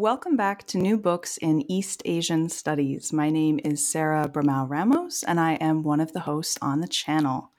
[0.00, 3.12] Welcome back to New Books in East Asian Studies.
[3.12, 6.88] My name is Sarah Bramao Ramos, and I am one of the hosts on the
[6.88, 7.50] channel.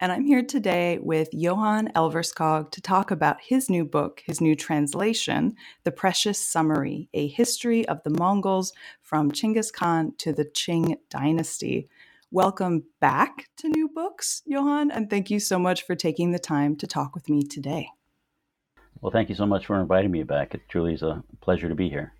[0.00, 4.56] And I'm here today with Johan Elverskog to talk about his new book, his new
[4.56, 8.72] translation, The Precious Summary A History of the Mongols
[9.02, 11.90] from Chinggis Khan to the Qing Dynasty.
[12.30, 16.76] Welcome back to New Books, Johan, and thank you so much for taking the time
[16.76, 17.90] to talk with me today.
[19.04, 20.54] Well, thank you so much for inviting me back.
[20.54, 22.14] It truly is a pleasure to be here.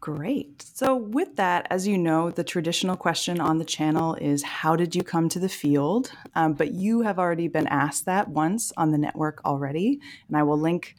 [0.00, 0.62] Great.
[0.62, 4.96] So, with that, as you know, the traditional question on the channel is How did
[4.96, 6.10] you come to the field?
[6.34, 10.00] Um, but you have already been asked that once on the network already.
[10.28, 10.96] And I will link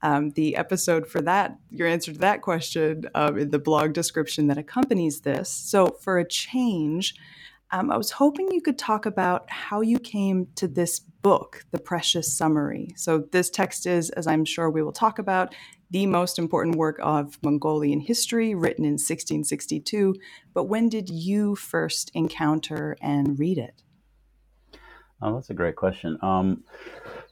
[0.00, 4.46] um, the episode for that, your answer to that question, um, in the blog description
[4.46, 5.50] that accompanies this.
[5.50, 7.14] So, for a change,
[7.70, 11.78] um, I was hoping you could talk about how you came to this book, The
[11.78, 12.92] Precious Summary.
[12.96, 15.54] So, this text is, as I'm sure we will talk about,
[15.90, 20.14] the most important work of Mongolian history, written in 1662.
[20.54, 23.82] But when did you first encounter and read it?
[25.22, 26.18] Oh, that's a great question.
[26.22, 26.64] Um,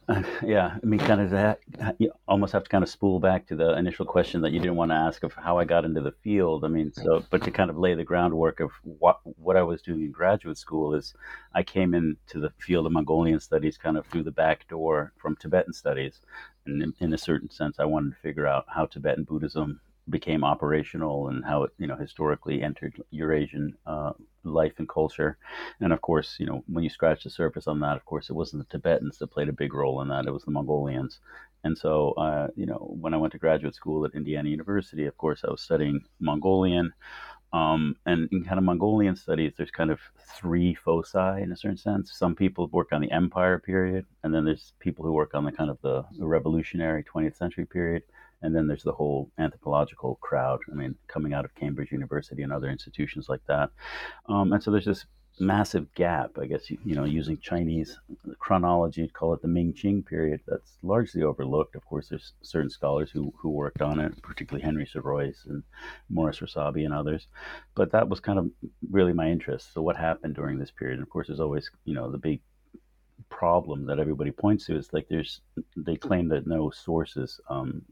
[0.45, 1.61] yeah, I mean, kind of that.
[1.99, 4.77] You almost have to kind of spool back to the initial question that you didn't
[4.77, 6.65] want to ask of how I got into the field.
[6.65, 9.81] I mean, so but to kind of lay the groundwork of what what I was
[9.81, 11.15] doing in graduate school is,
[11.55, 15.37] I came into the field of Mongolian studies kind of through the back door from
[15.37, 16.21] Tibetan studies,
[16.67, 20.45] and in, in a certain sense, I wanted to figure out how Tibetan Buddhism became
[20.45, 24.13] operational and how it you know historically entered Eurasian uh,
[24.45, 25.39] life and culture.
[25.81, 28.35] And of course, you know when you scratch the surface on that, of course it
[28.35, 31.20] wasn't the Tibetans that played a big role in that; it was the Mongolians.
[31.64, 35.17] And so, uh, you know, when I went to graduate school at Indiana University, of
[35.17, 36.93] course, I was studying Mongolian.
[37.55, 40.01] Um, and in kind of Mongolian studies, there's kind of
[40.37, 42.13] three foci in a certain sense.
[42.13, 45.53] Some people work on the empire period, and then there's people who work on the
[45.53, 48.03] kind of the, the revolutionary 20th century period
[48.45, 50.61] and then there's the whole anthropological crowd.
[50.71, 53.71] I mean, coming out of Cambridge University and other institutions like that.
[54.29, 55.07] Um, and so there's this
[55.41, 57.99] massive gap, I guess, you, you know, using Chinese
[58.39, 61.75] chronology, call it the Ming Qing period, that's largely overlooked.
[61.75, 65.63] Of course, there's certain scholars who, who worked on it, particularly Henry Serruys and
[66.09, 67.27] Morris Rossabi and others.
[67.75, 68.51] But that was kind of
[68.91, 69.73] really my interest.
[69.73, 70.95] So, what happened during this period?
[70.95, 72.41] And of course, there's always, you know, the big
[73.29, 75.41] problem that everybody points to is like there's,
[75.77, 77.83] they claim that no sources um,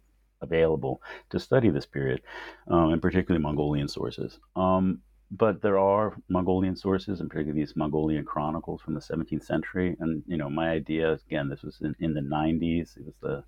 [0.42, 2.20] available to study this period,
[2.68, 4.38] um, and particularly Mongolian sources.
[4.56, 9.96] Um, but there are Mongolian sources, and particularly these Mongolian chronicles from the 17th century.
[9.98, 12.96] And you know, my idea again, this was in, in the 90s.
[12.98, 13.42] It was the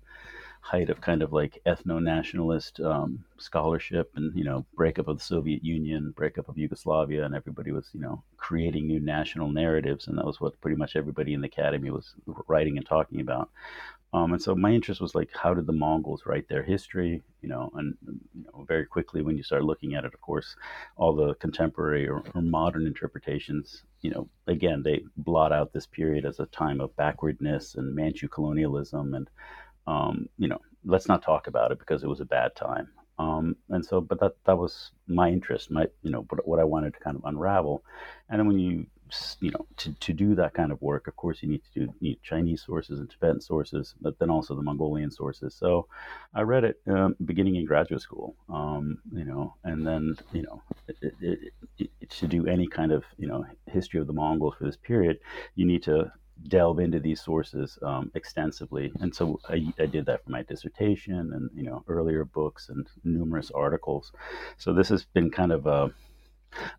[0.65, 5.63] height of kind of like ethno-nationalist um, scholarship and you know breakup of the soviet
[5.63, 10.25] union breakup of yugoslavia and everybody was you know creating new national narratives and that
[10.25, 12.15] was what pretty much everybody in the academy was
[12.47, 13.49] writing and talking about
[14.15, 17.21] um, and so my interest was like, how did the Mongols write their history?
[17.41, 17.97] You know, and
[18.33, 20.55] you know, very quickly when you start looking at it, of course,
[20.95, 26.23] all the contemporary or, or, modern interpretations, you know, again, they blot out this period
[26.23, 29.29] as a time of backwardness and Manchu colonialism, and
[29.87, 32.89] um, you know, let's not talk about it because it was a bad time.
[33.17, 36.65] Um, and so, but that that was my interest, my you know, what, what I
[36.65, 37.83] wanted to kind of unravel.
[38.29, 38.87] And then when you
[39.39, 41.93] you know, to, to do that kind of work, of course, you need to do
[42.01, 45.53] need Chinese sources and Tibetan sources, but then also the Mongolian sources.
[45.53, 45.87] So
[46.33, 50.61] I read it um, beginning in graduate school, um, you know, and then, you know,
[50.87, 54.65] it, it, it, to do any kind of, you know, history of the Mongols for
[54.65, 55.19] this period,
[55.55, 56.11] you need to
[56.47, 58.91] delve into these sources um, extensively.
[58.99, 62.87] And so I, I, did that for my dissertation and, you know, earlier books and
[63.03, 64.11] numerous articles.
[64.57, 65.91] So this has been kind of a,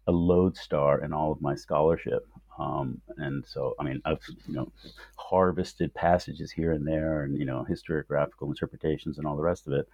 [0.06, 2.26] a lodestar in all of my scholarship.
[2.58, 4.72] Um, and so, I mean, I've you know
[5.16, 9.74] harvested passages here and there, and you know historiographical interpretations and all the rest of
[9.74, 9.88] it.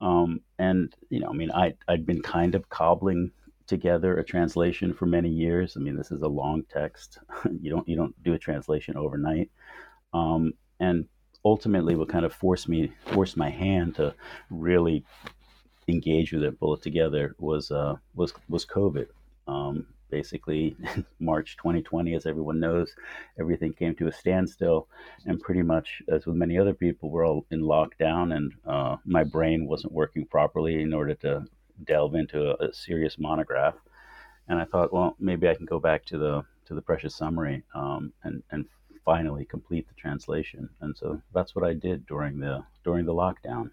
[0.00, 3.32] Um, and you know, I mean, I I'd been kind of cobbling
[3.66, 5.76] together a translation for many years.
[5.76, 7.18] I mean, this is a long text.
[7.60, 9.50] you don't you don't do a translation overnight.
[10.12, 11.06] Um, and
[11.44, 14.14] ultimately, what kind of forced me forced my hand to
[14.50, 15.04] really
[15.88, 19.06] engage with it, pull it together was uh, was was COVID.
[19.48, 20.76] Um, basically
[21.20, 22.94] March 2020, as everyone knows,
[23.38, 24.88] everything came to a standstill,
[25.24, 29.24] and pretty much as with many other people, we're all in lockdown, and uh, my
[29.24, 31.44] brain wasn't working properly in order to
[31.84, 33.74] delve into a, a, serious monograph.
[34.48, 37.62] And I thought, well, maybe I can go back to the to the precious summary
[37.74, 38.66] um, and and
[39.04, 40.68] finally complete the translation.
[40.80, 43.70] And so that's what I did during the during the lockdown.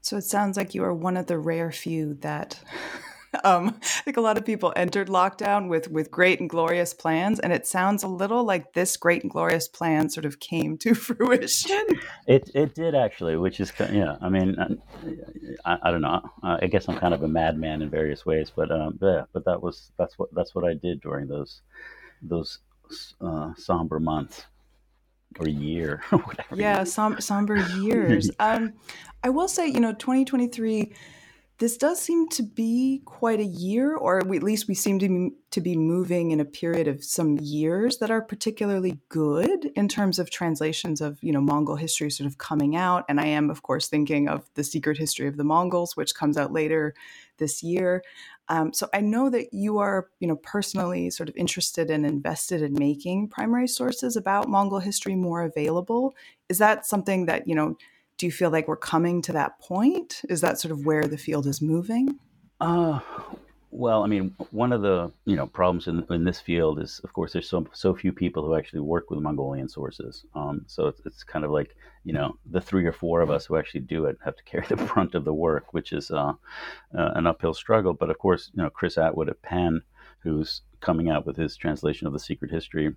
[0.00, 2.60] So it sounds like you are one of the rare few that
[3.44, 7.40] um, I think a lot of people entered lockdown with with great and glorious plans,
[7.40, 10.94] and it sounds a little like this great and glorious plan sort of came to
[11.06, 11.86] fruition.
[12.26, 14.16] It it did actually, which is yeah.
[14.20, 14.74] I mean, uh,
[15.64, 16.20] I, I don't know.
[16.42, 19.62] I guess I'm kind of a madman in various ways, but um, yeah, but that
[19.62, 21.62] was that's what that's what I did during those
[22.22, 22.58] those
[23.20, 24.44] uh, somber months
[25.38, 26.56] or year or whatever.
[26.56, 28.30] Yeah, som- somber years.
[28.38, 28.74] um,
[29.24, 30.92] I will say, you know, 2023
[31.62, 35.30] this does seem to be quite a year, or at least we seem to be,
[35.52, 40.18] to be moving in a period of some years that are particularly good in terms
[40.18, 43.04] of translations of you know Mongol history sort of coming out.
[43.08, 46.36] And I am, of course, thinking of the Secret History of the Mongols, which comes
[46.36, 46.94] out later
[47.38, 48.02] this year.
[48.48, 52.62] Um, so I know that you are, you know, personally sort of interested and invested
[52.62, 56.12] in making primary sources about Mongol history more available.
[56.48, 57.76] Is that something that you know?
[58.22, 60.22] Do you feel like we're coming to that point?
[60.28, 62.20] Is that sort of where the field is moving?
[62.60, 63.00] Uh,
[63.72, 67.12] well, I mean, one of the you know problems in, in this field is, of
[67.14, 70.24] course, there's so so few people who actually work with Mongolian sources.
[70.36, 71.74] Um, so it's, it's kind of like
[72.04, 74.66] you know the three or four of us who actually do it have to carry
[74.68, 76.34] the brunt of the work, which is uh,
[76.96, 77.92] uh, an uphill struggle.
[77.92, 79.82] But of course, you know, Chris Atwood at Penn,
[80.20, 82.94] who's coming out with his translation of the Secret History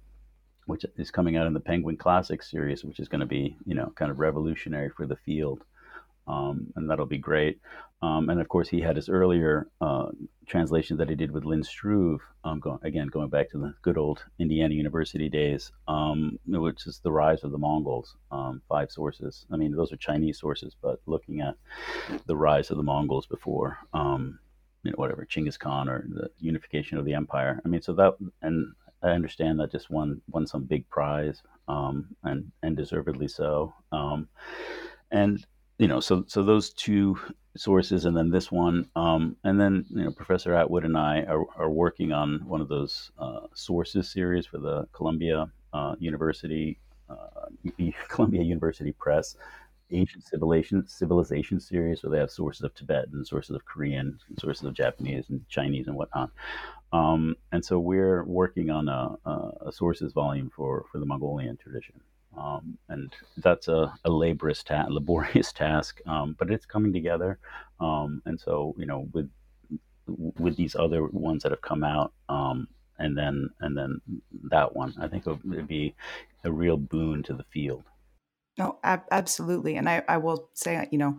[0.65, 3.75] which is coming out in the Penguin Classic series, which is going to be, you
[3.75, 5.63] know, kind of revolutionary for the field.
[6.27, 7.59] Um, and that'll be great.
[8.01, 10.07] Um, and of course, he had his earlier uh,
[10.47, 13.97] translation that he did with Lynn Struve, um, go, again, going back to the good
[13.97, 19.45] old Indiana University days, um, which is The Rise of the Mongols, um, five sources.
[19.51, 21.55] I mean, those are Chinese sources, but looking at
[22.25, 24.39] the rise of the Mongols before, um,
[24.83, 27.61] you know, whatever, Chinggis Khan or the unification of the empire.
[27.63, 28.73] I mean, so that, and
[29.03, 33.73] I understand that just won won some big prize, um, and and deservedly so.
[33.91, 34.27] Um,
[35.11, 35.45] and
[35.77, 37.17] you know, so so those two
[37.57, 41.45] sources, and then this one, um, and then you know, Professor Atwood and I are,
[41.57, 47.47] are working on one of those uh, sources series for the Columbia uh, University, uh,
[48.07, 49.35] Columbia University Press.
[49.91, 54.73] Ancient civilization civilization series, where they have sources of Tibetan, sources of Korean, sources of
[54.73, 56.31] Japanese and Chinese and whatnot.
[56.91, 59.15] Um, and so we're working on a,
[59.65, 61.99] a, sources volume for, for the Mongolian tradition.
[62.37, 67.39] Um, and that's a, a laborious, ta- laborious task, um, but it's coming together.
[67.79, 69.29] Um, and so, you know, with
[70.07, 72.67] with these other ones that have come out, um,
[72.99, 73.99] and then and then
[74.51, 75.95] that one, I think it would be
[76.43, 77.83] a real boon to the field.
[78.57, 81.17] No, ab- absolutely, and I, I will say, you know,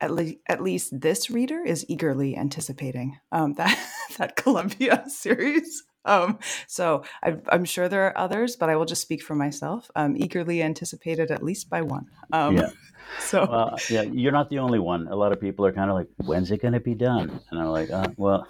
[0.00, 3.78] at, le- at least this reader is eagerly anticipating um, that
[4.18, 5.84] that Columbia series.
[6.06, 9.90] Um, so I, am sure there are others, but I will just speak for myself.
[9.94, 12.06] Um, eagerly anticipated at least by one.
[12.32, 12.70] Um, yeah.
[13.18, 15.08] So well, yeah, you're not the only one.
[15.08, 17.58] A lot of people are kind of like, "When's it going to be done?" And
[17.58, 18.46] I'm like, uh, "Well,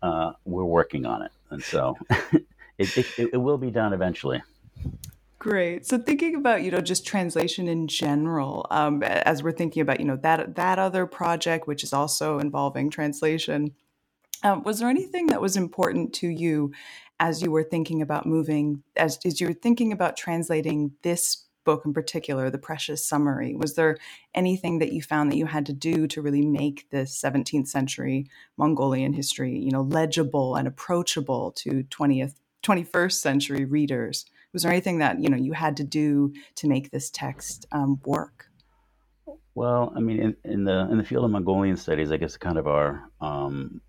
[0.00, 1.94] uh, we're working on it, and so
[2.78, 4.42] it, it, it will be done eventually."
[5.44, 5.84] Great.
[5.84, 10.06] So thinking about you know just translation in general, um, as we're thinking about you
[10.06, 13.74] know that that other project which is also involving translation,
[14.42, 16.72] um, was there anything that was important to you
[17.20, 21.82] as you were thinking about moving as as you were thinking about translating this book
[21.84, 23.54] in particular, the Precious Summary?
[23.54, 23.98] Was there
[24.34, 28.30] anything that you found that you had to do to really make this 17th century
[28.56, 34.24] Mongolian history you know legible and approachable to 20th 21st century readers?
[34.54, 38.00] Was there anything that you know you had to do to make this text um,
[38.06, 38.46] work?
[39.56, 42.56] Well, I mean, in, in, the in the field of Mongolian studies, I guess kind
[42.56, 43.80] of our um,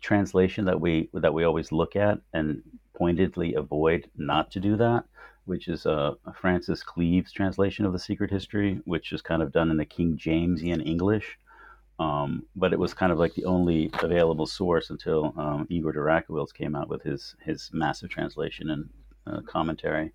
[0.00, 2.62] translation that we that we always look at and
[2.94, 5.04] pointedly avoid not to do that,
[5.44, 9.70] which is uh, Francis Cleaves' translation of the Secret History, which is kind of done
[9.70, 11.38] in the King Jamesian English.
[12.00, 16.00] Um, but it was kind of like the only available source until um, Igor de
[16.00, 18.88] Rachewiltz came out with his his massive translation and
[19.26, 20.12] uh, commentary.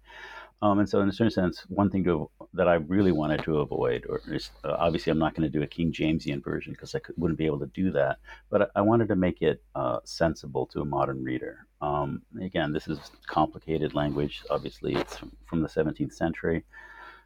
[0.61, 3.59] Um, and so, in a certain sense, one thing to, that I really wanted to
[3.59, 6.95] avoid, or is, uh, obviously, I'm not going to do a King Jamesian version because
[6.95, 8.17] I could, wouldn't be able to do that.
[8.49, 11.67] But I, I wanted to make it uh, sensible to a modern reader.
[11.79, 14.41] Um, again, this is complicated language.
[14.49, 16.63] Obviously, it's from the 17th century.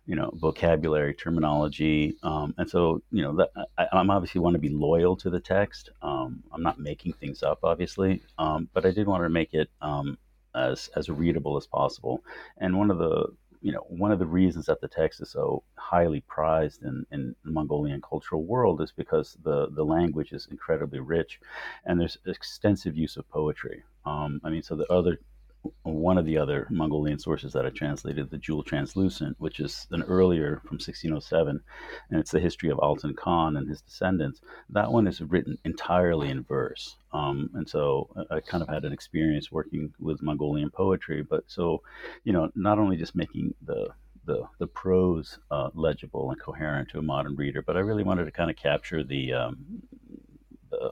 [0.07, 3.47] you know vocabulary terminology um, and so you know
[3.77, 7.43] I, am obviously want to be loyal to the text um, i'm not making things
[7.43, 10.17] up obviously um, but i did want to make it um,
[10.55, 12.23] as as readable as possible.
[12.57, 13.27] And one of the
[13.61, 17.35] you know one of the reasons that the text is so highly prized in, in
[17.45, 21.39] the mongolian cultural world is because the the language is incredibly rich
[21.85, 23.83] and there's extensive use of poetry.
[24.05, 25.19] Um, i mean so the other
[25.83, 30.03] one of the other Mongolian sources that I translated, the Jewel Translucent, which is an
[30.03, 31.61] earlier from 1607,
[32.09, 34.41] and it's the history of Altan Khan and his descendants.
[34.69, 36.97] That one is written entirely in verse.
[37.13, 41.81] Um, and so I kind of had an experience working with Mongolian poetry, but so,
[42.23, 43.89] you know, not only just making the
[44.23, 48.25] the, the prose uh, legible and coherent to a modern reader, but I really wanted
[48.25, 49.81] to kind of capture the um,
[50.69, 50.91] the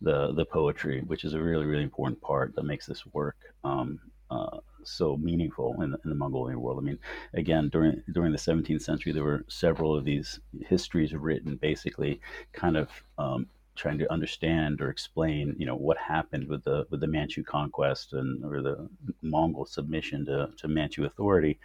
[0.00, 4.00] the the poetry, which is a really really important part that makes this work um,
[4.30, 6.78] uh, so meaningful in the, in the, Mongolian world.
[6.78, 6.98] I mean,
[7.34, 12.20] again, during during the 17th century, there were several of these histories written, basically,
[12.52, 12.88] kind of
[13.18, 17.44] um, trying to understand or explain, you know, what happened with the with the Manchu
[17.44, 18.88] conquest and or the
[19.22, 21.58] Mongol submission to, to Manchu authority,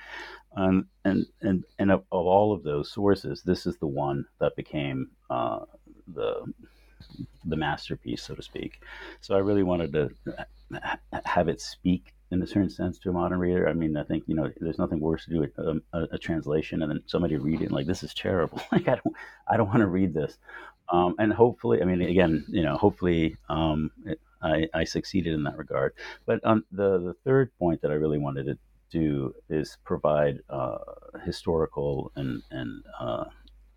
[0.56, 4.56] um, and and and of, of, all of those sources, this is the one that
[4.56, 5.60] became uh,
[6.14, 6.44] the
[7.46, 8.82] the masterpiece, so to speak.
[9.22, 10.10] So I really wanted to
[11.26, 13.68] have it speak in a certain sense to a modern reader.
[13.68, 16.18] I mean, I think you know, there's nothing worse to do a, um, a, a
[16.18, 18.62] translation and then somebody read it and like this is terrible.
[18.72, 19.16] like I don't,
[19.50, 20.38] I don't want to read this.
[20.90, 25.44] Um, and hopefully, I mean, again, you know, hopefully, um, it, I, I, succeeded in
[25.44, 25.94] that regard.
[26.26, 28.58] But um, the the third point that I really wanted to
[28.90, 30.80] do is provide uh,
[31.24, 33.26] historical and and uh,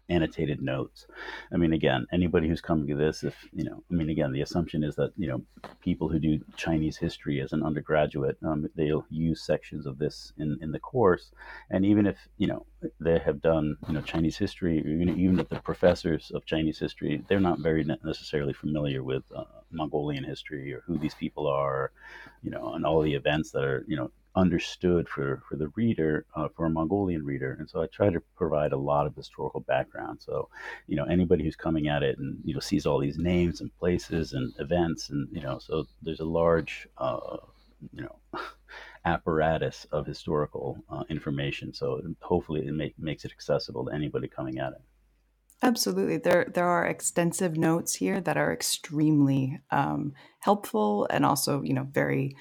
[0.08, 1.06] annotated notes.
[1.52, 4.42] I mean, again, anybody who's coming to this, if you know, I mean, again, the
[4.42, 5.42] assumption is that you know
[5.80, 10.58] people who do Chinese history as an undergraduate, um, they'll use sections of this in
[10.60, 11.30] in the course,
[11.70, 12.66] and even if you know
[13.00, 17.22] they have done you know Chinese history, even even if the professors of Chinese history,
[17.28, 21.92] they're not very necessarily familiar with uh, Mongolian history or who these people are,
[22.42, 26.26] you know, and all the events that are you know understood for, for the reader,
[26.34, 27.56] uh, for a Mongolian reader.
[27.58, 30.20] And so I try to provide a lot of historical background.
[30.20, 30.48] So,
[30.86, 33.76] you know, anybody who's coming at it and, you know, sees all these names and
[33.78, 37.36] places and events and, you know, so there's a large, uh,
[37.92, 38.18] you know,
[39.04, 41.72] apparatus of historical uh, information.
[41.72, 44.82] So hopefully it make, makes it accessible to anybody coming at it.
[45.62, 46.18] Absolutely.
[46.18, 51.86] There there are extensive notes here that are extremely um, helpful and also, you know,
[51.90, 52.36] very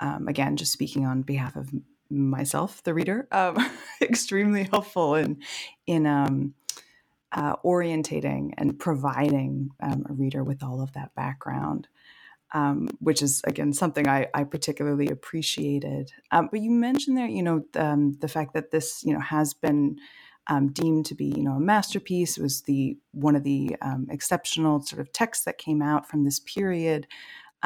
[0.00, 1.70] um, again, just speaking on behalf of
[2.10, 3.56] myself, the reader, um,
[4.02, 5.38] extremely helpful in
[5.86, 6.54] in um,
[7.32, 11.88] uh, orientating and providing um, a reader with all of that background,
[12.52, 16.12] um, which is again something I, I particularly appreciated.
[16.30, 19.98] Um, but you mentioned there, you know, the fact that this, you know, has been
[20.48, 22.38] um, deemed to be, you know, a masterpiece.
[22.38, 26.24] It was the one of the um, exceptional sort of texts that came out from
[26.24, 27.06] this period.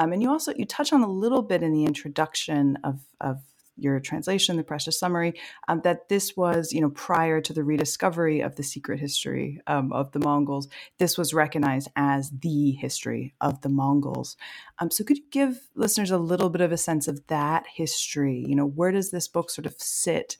[0.01, 3.43] Um, and you also you touch on a little bit in the introduction of of
[3.77, 5.35] your translation, the precious summary,
[5.69, 9.93] um, that this was, you know, prior to the rediscovery of the secret history um,
[9.93, 14.37] of the Mongols, this was recognized as the history of the Mongols.
[14.79, 18.45] Um, so, could you give listeners a little bit of a sense of that history?
[18.47, 20.37] You know, where does this book sort of sit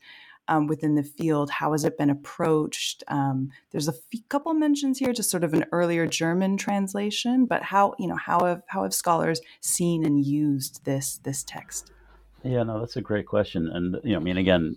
[0.51, 1.49] um, within the field?
[1.49, 3.03] How has it been approached?
[3.09, 7.63] Um, there's a f- couple mentions here, just sort of an earlier German translation, but
[7.63, 11.93] how you know how have how have scholars seen and used this this text?
[12.43, 14.75] Yeah, no, that's a great question, and you know, I mean, again,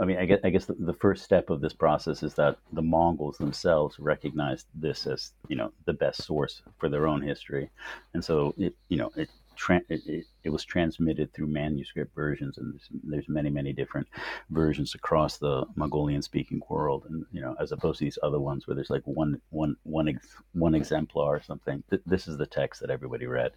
[0.00, 2.58] I mean, I guess, I guess the, the, first step of this process is that
[2.72, 7.70] the Mongols themselves recognized this as, you know, the best source for their own history,
[8.14, 9.28] and so it, you know, it
[9.58, 14.06] tra- it, it, it, was transmitted through manuscript versions, and there's, there's, many, many different
[14.50, 17.04] versions across the Mongolian speaking world.
[17.08, 20.08] And you know, as opposed to these other ones where there's like one, one, one,
[20.08, 21.82] ex- one exemplar or something.
[21.90, 23.52] Th- this is the text that everybody read,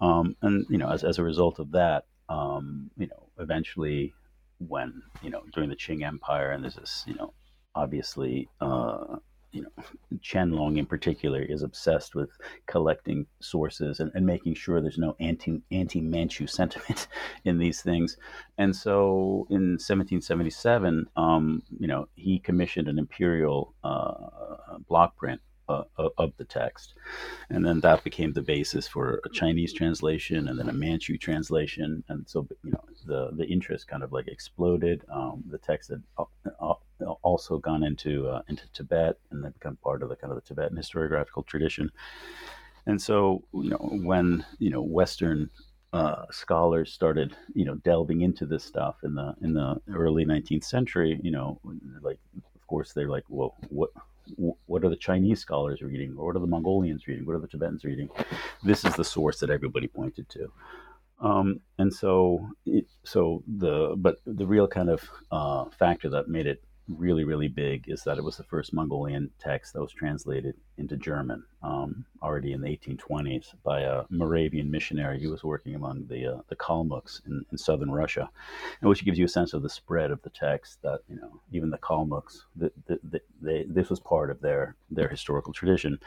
[0.00, 4.14] um, and you know, as as a result of that, um, you know, eventually,
[4.58, 7.32] when you know during the Qing Empire, and there's this, you know,
[7.74, 8.48] obviously.
[8.60, 9.16] Uh,
[9.52, 9.84] you know,
[10.76, 12.30] in particular is obsessed with
[12.66, 17.08] collecting sources and, and making sure there's no anti anti Manchu sentiment
[17.44, 18.16] in these things.
[18.58, 25.84] And so, in 1777, um, you know, he commissioned an imperial uh, block print uh,
[26.16, 26.94] of the text.
[27.50, 32.02] And then that became the basis for a Chinese translation and then a Manchu translation.
[32.08, 35.04] And so, you know, the, the interest kind of like exploded.
[35.12, 36.24] Um, the text had uh,
[36.60, 36.74] uh,
[37.22, 40.42] also gone into uh, into Tibet and then become part of the kind of the
[40.42, 41.90] Tibetan historiographical tradition.
[42.86, 45.50] And so, you know, when you know Western
[45.92, 50.64] uh, scholars started, you know, delving into this stuff in the in the early 19th
[50.64, 51.60] century, you know,
[52.02, 53.90] like of course they're like, well, what
[54.36, 56.14] what are the Chinese scholars reading?
[56.16, 57.26] Or what are the Mongolians reading?
[57.26, 58.08] What are the Tibetans reading?
[58.62, 60.52] This is the source that everybody pointed to.
[61.20, 66.46] Um, and so, it, so the but the real kind of uh, factor that made
[66.46, 70.54] it really, really big is that it was the first Mongolian text that was translated
[70.78, 76.06] into German um, already in the 1820s by a Moravian missionary who was working among
[76.08, 78.28] the uh, the Kalmucks in, in, southern Russia,
[78.80, 80.80] and which gives you a sense of the spread of the text.
[80.82, 84.76] That you know, even the Kalmucks, the, the, the, they, this was part of their
[84.90, 85.98] their historical tradition.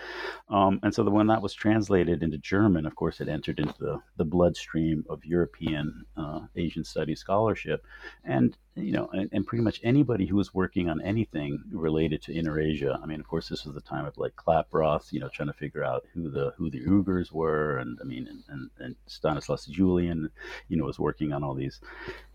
[0.49, 3.75] Um, and so, the, when that was translated into German, of course, it entered into
[3.79, 7.85] the, the bloodstream of European uh, Asian studies scholarship,
[8.23, 12.33] and you know, and, and, pretty much anybody who was working on anything related to
[12.33, 12.97] Inner Asia.
[13.03, 15.53] I mean, of course, this was the time of like Klaproth, you know, trying to
[15.53, 19.65] figure out who the who the Uyghurs were, and I mean, and, and, and Stanislas
[19.65, 20.29] Julien,
[20.69, 21.81] you know, was working on all these,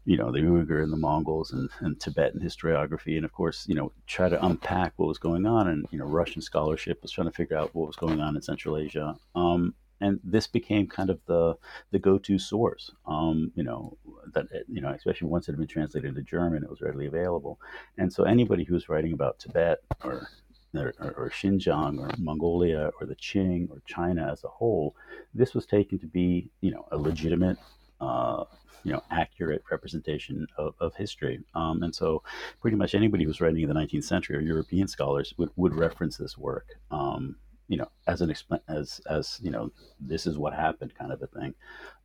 [0.04, 3.74] you know, the Uyghur and the Mongols and, and Tibetan historiography, and of course, you
[3.74, 7.28] know, try to unpack what was going on, and you know, Russian scholarship was trying
[7.28, 9.16] to figure out what was going on in Central Asia.
[9.34, 11.56] Um, and this became kind of the
[11.90, 12.90] the go-to source.
[13.06, 13.96] Um, you know
[14.34, 17.58] that you know, especially once it had been translated into German, it was readily available.
[17.98, 20.28] And so anybody who was writing about Tibet or
[20.74, 24.94] or, or, Xinjiang or Mongolia or the Qing or China as a whole,
[25.32, 27.58] this was taken to be you know a legitimate.
[27.98, 28.44] Uh,
[28.84, 31.40] you know, accurate representation of, of history.
[31.56, 32.22] Um, and so,
[32.60, 35.74] pretty much anybody who was writing in the 19th century or European scholars would, would
[35.74, 36.68] reference this work.
[36.92, 37.34] Um,
[37.68, 38.34] you know, as an
[38.68, 41.54] as as you know, this is what happened, kind of a thing.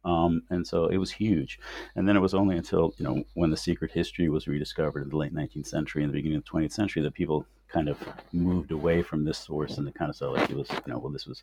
[0.03, 1.60] Um, and so it was huge.
[1.96, 5.10] And then it was only until you know when the secret history was rediscovered in
[5.10, 7.98] the late 19th century and the beginning of the 20th century that people kind of
[8.34, 11.00] moved away from this source and they kind of saw like it was you know
[11.00, 11.41] well this was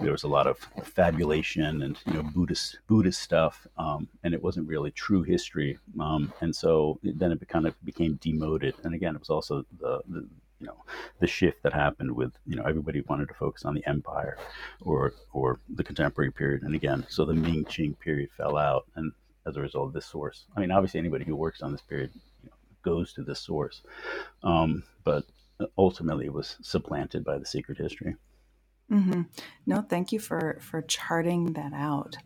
[0.00, 4.42] there was a lot of fabulation and you know Buddhist Buddhist stuff um, and it
[4.42, 9.14] wasn't really true history um, and so then it kind of became demoted and again
[9.14, 10.26] it was also the, the
[10.62, 10.76] you know
[11.18, 14.38] the shift that happened with you know everybody wanted to focus on the empire
[14.80, 16.62] or or the contemporary period.
[16.62, 19.12] And again so the Ming Qing period fell out and
[19.44, 22.10] as a result of this source I mean obviously anybody who works on this period
[22.44, 23.82] you know, goes to this source.
[24.44, 25.24] Um, but
[25.76, 28.14] ultimately it was supplanted by the secret history.
[28.90, 29.22] Mm-hmm.
[29.66, 32.16] no thank you for for charting that out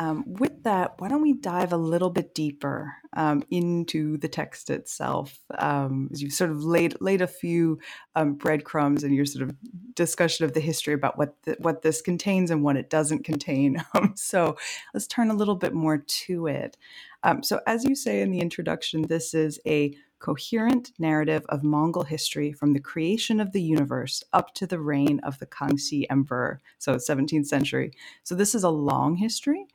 [0.00, 4.70] um, with that, why don't we dive a little bit deeper um, into the text
[4.70, 5.38] itself?
[5.58, 7.78] Um, as you've sort of laid laid a few
[8.16, 9.54] um, breadcrumbs in your sort of
[9.94, 13.84] discussion of the history about what the, what this contains and what it doesn't contain.
[13.94, 14.56] Um, so
[14.94, 16.76] let's turn a little bit more to it.
[17.24, 22.04] Um, so, as you say in the introduction, this is a coherent narrative of Mongol
[22.04, 26.60] history from the creation of the universe up to the reign of the Kangxi Emperor,
[26.78, 27.92] so 17th century.
[28.22, 29.66] So this is a long history.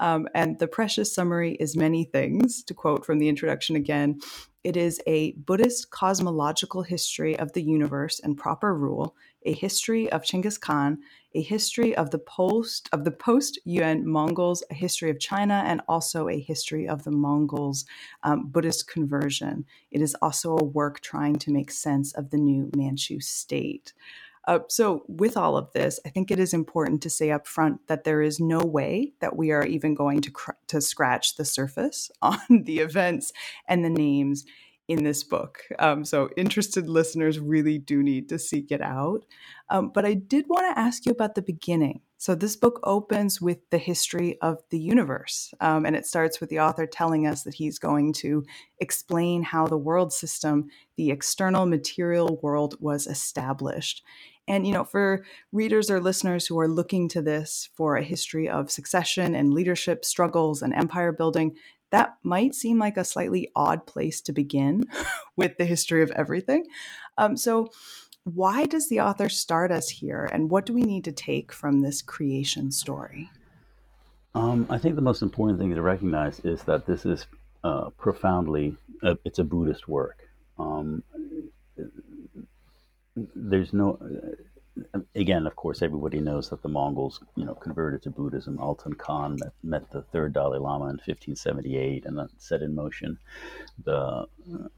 [0.00, 2.62] Um, and the precious summary is many things.
[2.64, 4.20] To quote from the introduction again,
[4.62, 9.14] it is a Buddhist cosmological history of the universe and proper rule,
[9.44, 10.98] a history of Chinggis Khan,
[11.34, 15.80] a history of the post of the post Yuan Mongols, a history of China, and
[15.88, 17.84] also a history of the Mongols'
[18.22, 19.64] um, Buddhist conversion.
[19.90, 23.92] It is also a work trying to make sense of the new Manchu state.
[24.46, 27.86] Uh, so, with all of this, I think it is important to say up front
[27.86, 31.46] that there is no way that we are even going to cr- to scratch the
[31.46, 33.32] surface on the events
[33.66, 34.44] and the names
[34.88, 35.62] in this book.
[35.78, 39.24] Um, so, interested listeners really do need to seek it out.
[39.70, 42.00] Um, but I did want to ask you about the beginning.
[42.18, 46.50] So, this book opens with the history of the universe, um, and it starts with
[46.50, 48.44] the author telling us that he's going to
[48.78, 54.02] explain how the world system, the external material world, was established.
[54.46, 58.46] And, you know, for readers or listeners who are looking to this for a history
[58.46, 61.56] of succession and leadership struggles and empire building,
[61.90, 64.84] that might seem like a slightly odd place to begin
[65.36, 66.66] with the history of everything.
[67.18, 67.70] Um, so,
[68.24, 71.80] why does the author start us here, and what do we need to take from
[71.80, 73.30] this creation story?
[74.34, 77.26] Um, I think the most important thing to recognize is that this is
[77.62, 80.28] uh, profoundly uh, it's a Buddhist work.
[80.58, 81.02] Um,
[83.16, 83.98] there's no
[85.14, 88.58] again, of course, everybody knows that the Mongols, you know, converted to Buddhism.
[88.58, 93.18] Altan Khan met, met the third Dalai Lama in 1578, and then set in motion
[93.84, 94.26] the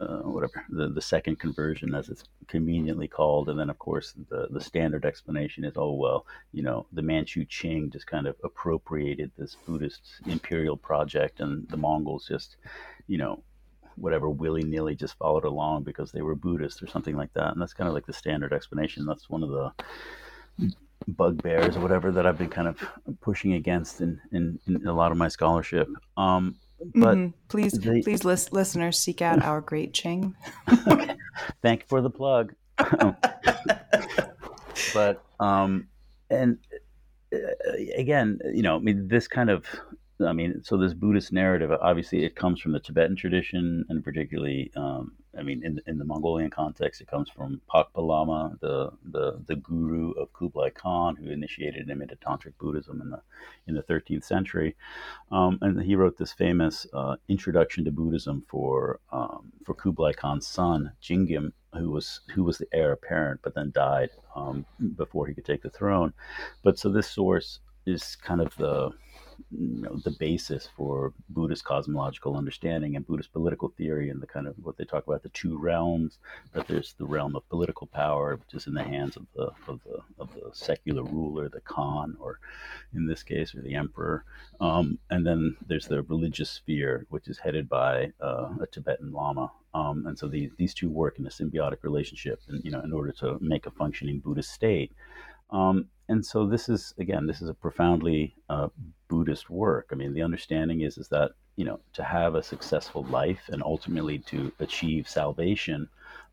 [0.01, 3.49] uh, whatever the, the second conversion, as it's conveniently called.
[3.49, 7.47] And then, of course, the the standard explanation is, oh well, you know, the Manchu
[7.47, 12.57] Qing just kind of appropriated this Buddhist imperial project, and the Mongols just,
[13.07, 13.43] you know,
[13.97, 17.53] whatever willy nilly just followed along because they were Buddhist or something like that.
[17.53, 19.07] And that's kind of like the standard explanation.
[19.07, 19.73] That's one of the
[21.09, 22.83] bugbears or whatever that I've been kind of
[23.21, 25.89] pushing against in, in, in a lot of my scholarship.
[26.17, 26.57] Um,
[26.95, 27.31] but mm-hmm.
[27.49, 30.35] please, they, please, list, listeners, seek out our great Qing.
[31.63, 32.55] Thank you for the plug.
[34.95, 35.89] but um,
[36.29, 36.59] and
[37.33, 37.39] uh,
[37.97, 39.65] again, you know, I mean, this kind of
[40.24, 44.70] I mean, so this Buddhist narrative, obviously, it comes from the Tibetan tradition, and particularly,
[44.74, 49.38] um, I mean, in, in the Mongolian context, it comes from Pakpa Lama, the, the
[49.46, 53.20] the guru of Kublai Khan, who initiated him into tantric Buddhism in the
[53.66, 54.74] in the 13th century,
[55.31, 60.46] um, and he wrote this famous uh, introduction to Buddhism for um, for Kublai Khan's
[60.46, 64.64] son Jingim, who was who was the heir apparent, but then died um,
[64.96, 66.14] before he could take the throne.
[66.62, 68.90] But so this source is kind of the
[69.51, 74.46] you know, the basis for Buddhist cosmological understanding and Buddhist political theory and the kind
[74.46, 76.18] of what they talk about the two realms.
[76.53, 79.81] That there's the realm of political power, which is in the hands of the of
[79.85, 82.40] the of the secular ruler, the Khan, or
[82.94, 84.25] in this case, or the emperor.
[84.61, 89.53] Um, and then there's the religious sphere, which is headed by uh, a Tibetan Lama.
[89.75, 92.92] Um, and so these these two work in a symbiotic relationship, and you know, in
[92.92, 94.92] order to make a functioning Buddhist state.
[95.51, 98.69] Um, and so this is again, this is a profoundly uh,
[99.09, 99.88] Buddhist work.
[99.92, 103.62] I mean, the understanding is is that you know to have a successful life and
[103.62, 105.88] ultimately to achieve salvation,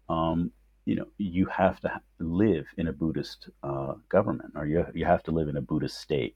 [0.09, 0.51] um,
[0.85, 5.23] you know, you have to live in a Buddhist uh, government, or you you have
[5.23, 6.35] to live in a Buddhist state.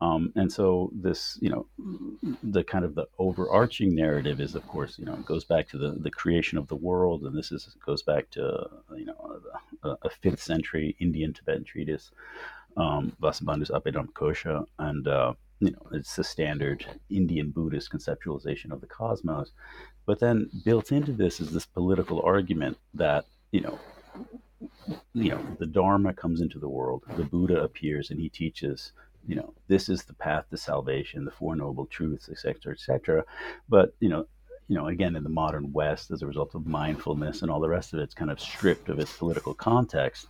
[0.00, 1.66] Um, and so this, you know,
[2.44, 5.78] the kind of the overarching narrative is, of course, you know, it goes back to
[5.78, 9.40] the, the creation of the world, and this is goes back to you know
[9.82, 12.12] a, a fifth century Indian Tibetan treatise,
[12.78, 18.86] um, Vasubandhu's Abhidharmakosha, and uh, you know it's the standard Indian Buddhist conceptualization of the
[18.86, 19.52] cosmos.
[20.06, 23.78] But then built into this is this political argument that you know
[25.12, 28.92] you know the Dharma comes into the world, the Buddha appears, and he teaches
[29.28, 33.24] you know, this is the path to salvation, the Four Noble Truths, etc., etc.
[33.68, 34.26] But, you know,
[34.68, 37.68] you know, again, in the modern West, as a result of mindfulness and all the
[37.68, 40.26] rest of it, it's kind of stripped of its political context.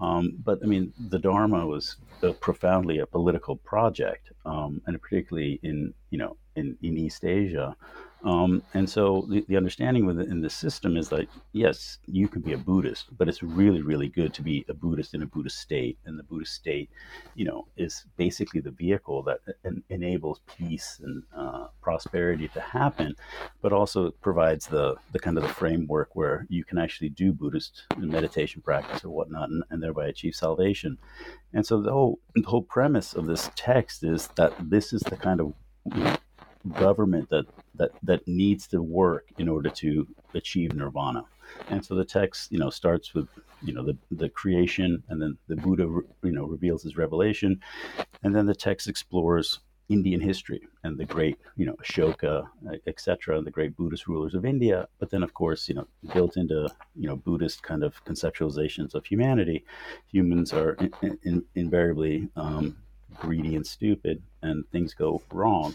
[0.00, 5.60] Um, but I mean, the Dharma was a profoundly a political project, um, and particularly
[5.62, 7.76] in you know in, in East Asia,
[8.22, 12.52] um, and so the, the understanding within the system is that yes, you can be
[12.52, 15.98] a Buddhist, but it's really, really good to be a Buddhist in a Buddhist state.
[16.04, 16.90] And the Buddhist state,
[17.34, 23.16] you know, is basically the vehicle that en- enables peace and uh, prosperity to happen,
[23.62, 27.84] but also provides the the kind of the framework where you can actually do Buddhist
[27.96, 30.98] meditation practice or whatnot, and, and thereby achieve salvation.
[31.54, 35.16] And so the whole the whole premise of this text is that this is the
[35.16, 35.54] kind of
[35.94, 36.16] you know,
[36.68, 41.24] government that that that needs to work in order to achieve nirvana.
[41.68, 43.28] And so the text, you know, starts with
[43.62, 45.84] you know the the creation, and then the Buddha,
[46.22, 47.60] you know, reveals his revelation,
[48.22, 52.46] and then the text explores Indian history and the great, you know, Ashoka,
[52.86, 54.86] etc., and the great Buddhist rulers of India.
[55.00, 59.04] But then, of course, you know, built into you know Buddhist kind of conceptualizations of
[59.04, 59.64] humanity,
[60.06, 62.76] humans are in, in, invariably um,
[63.20, 65.74] greedy and stupid, and things go wrong.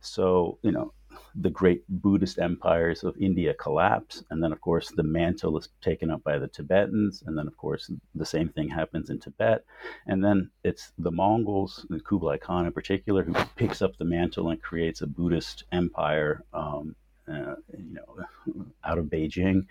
[0.00, 0.92] So, you know,
[1.36, 4.22] the great Buddhist empires of India collapse.
[4.30, 7.22] And then, of course, the mantle is taken up by the Tibetans.
[7.26, 9.64] And then, of course, the same thing happens in Tibet.
[10.06, 14.50] And then it's the Mongols, the Kublai Khan in particular, who picks up the mantle
[14.50, 16.44] and creates a Buddhist empire.
[16.52, 16.94] Um,
[17.28, 19.66] uh, you know, out of Beijing,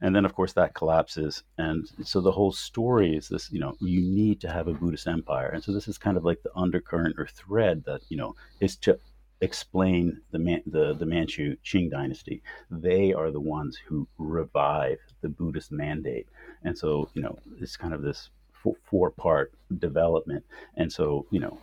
[0.00, 3.76] and then of course that collapses, and so the whole story is this: you know,
[3.80, 6.56] you need to have a Buddhist empire, and so this is kind of like the
[6.56, 8.98] undercurrent or thread that you know is to
[9.40, 12.42] explain the, Man- the the Manchu Qing dynasty.
[12.70, 16.28] They are the ones who revive the Buddhist mandate,
[16.62, 18.30] and so you know it's kind of this
[18.84, 20.44] four part development.
[20.76, 21.58] And so you know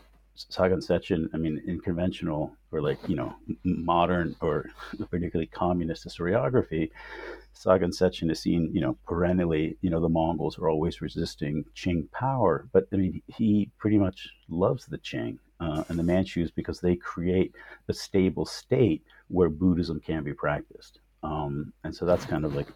[0.49, 4.69] Sagang Sechen, I mean, in conventional or like, you know, modern or
[5.11, 6.91] particularly communist historiography,
[7.53, 12.09] Sagang Sechen is seen, you know, perennially, you know, the Mongols are always resisting Qing
[12.11, 12.67] power.
[12.71, 16.95] But I mean, he pretty much loves the Qing uh, and the Manchus because they
[16.95, 17.53] create
[17.87, 20.99] a stable state where Buddhism can be practiced.
[21.21, 22.67] Um, and so that's kind of like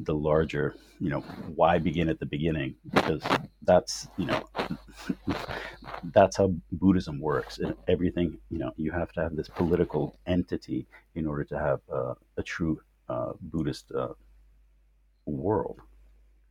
[0.00, 1.20] the larger, you know,
[1.54, 2.74] why begin at the beginning?
[2.92, 3.22] Because
[3.62, 4.44] that's, you know,
[6.12, 7.58] that's how Buddhism works.
[7.58, 11.80] And everything, you know, you have to have this political entity in order to have
[11.92, 14.14] uh, a true uh, Buddhist uh,
[15.26, 15.80] world.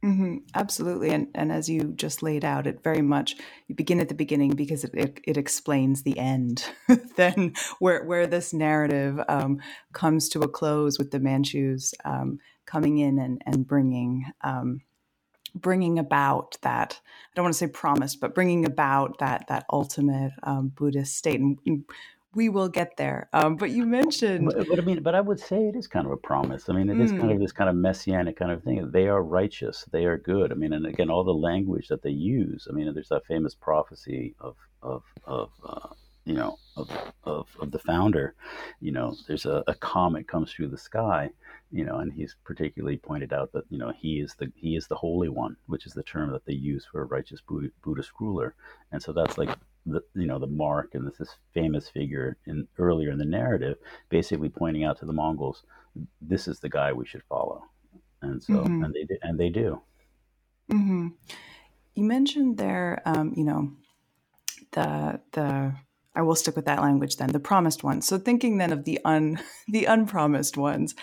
[0.04, 1.12] Mm-hmm, absolutely.
[1.12, 3.36] And, and as you just laid out, it very much,
[3.68, 6.66] you begin at the beginning because it, it, it explains the end.
[7.18, 9.60] then where, where this narrative um,
[9.94, 14.82] comes to a close with the Manchus um, coming in and, and bringing um,
[15.54, 20.32] bringing about that i don't want to say promised but bringing about that that ultimate
[20.44, 21.58] um, buddhist state and
[22.34, 25.40] we will get there um, but you mentioned but, but, i mean but i would
[25.40, 26.70] say it is kind of a promise.
[26.70, 27.20] I mean it is mm.
[27.20, 28.92] kind of this kind of messianic kind of thing.
[28.92, 29.86] They are righteous.
[29.92, 30.52] They are good.
[30.52, 33.56] I mean and again all the language that they use i mean there's that famous
[33.56, 35.90] prophecy of of of uh,
[36.26, 36.90] you know of,
[37.24, 38.36] of, of the founder.
[38.80, 41.30] You know there's a, a comet comes through the sky
[41.72, 44.88] you know and he's particularly pointed out that you know he is the he is
[44.88, 47.42] the holy one which is the term that they use for a righteous
[47.82, 48.56] buddhist ruler.
[48.92, 49.50] And so that's like
[49.86, 53.78] the you know the mark and this this famous figure in earlier in the narrative
[54.10, 55.64] basically pointing out to the mongols
[56.22, 57.64] this is the guy we should follow
[58.22, 58.84] and so mm-hmm.
[58.84, 59.82] and they do, and they do
[60.72, 61.08] mm-hmm.
[61.96, 63.72] you mentioned there um, you know
[64.72, 65.74] the the
[66.16, 68.08] I will stick with that language then, the promised ones.
[68.08, 70.96] So thinking then of the un the unpromised ones,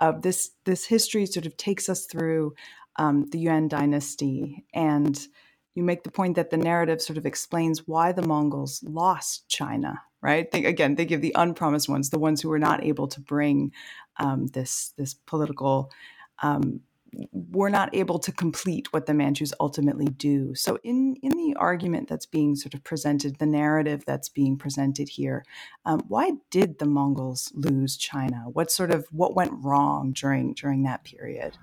[0.00, 2.54] uh, this this history sort of takes us through
[2.96, 5.18] um, the Yuan dynasty, and
[5.74, 10.02] you make the point that the narrative sort of explains why the Mongols lost China.
[10.22, 10.48] Right?
[10.52, 13.72] Again, they give the unpromised ones, the ones who were not able to bring
[14.18, 15.90] um, this this political
[16.42, 16.80] um,
[17.32, 20.54] were not able to complete what the Manchus ultimately do.
[20.54, 25.08] So, in in the argument that's being sort of presented, the narrative that's being presented
[25.08, 25.44] here,
[25.84, 28.44] um, why did the Mongols lose China?
[28.52, 31.56] What sort of what went wrong during during that period?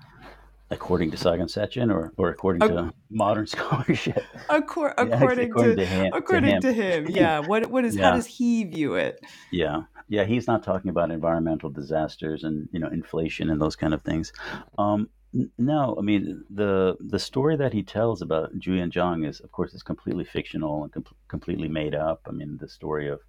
[0.70, 5.84] According to Sagang Sechen, or, or according to modern scholarship, according, yeah, according, to, to
[5.84, 7.16] him, according to him, to him.
[7.16, 7.38] yeah.
[7.38, 8.10] What what is yeah.
[8.10, 9.24] how does he view it?
[9.50, 10.24] Yeah, yeah.
[10.24, 14.32] He's not talking about environmental disasters and you know inflation and those kind of things.
[14.76, 15.08] Um,
[15.58, 19.82] no, I mean the the story that he tells about Zhuge is, of course, is
[19.82, 22.22] completely fictional and com- completely made up.
[22.26, 23.20] I mean, the story of,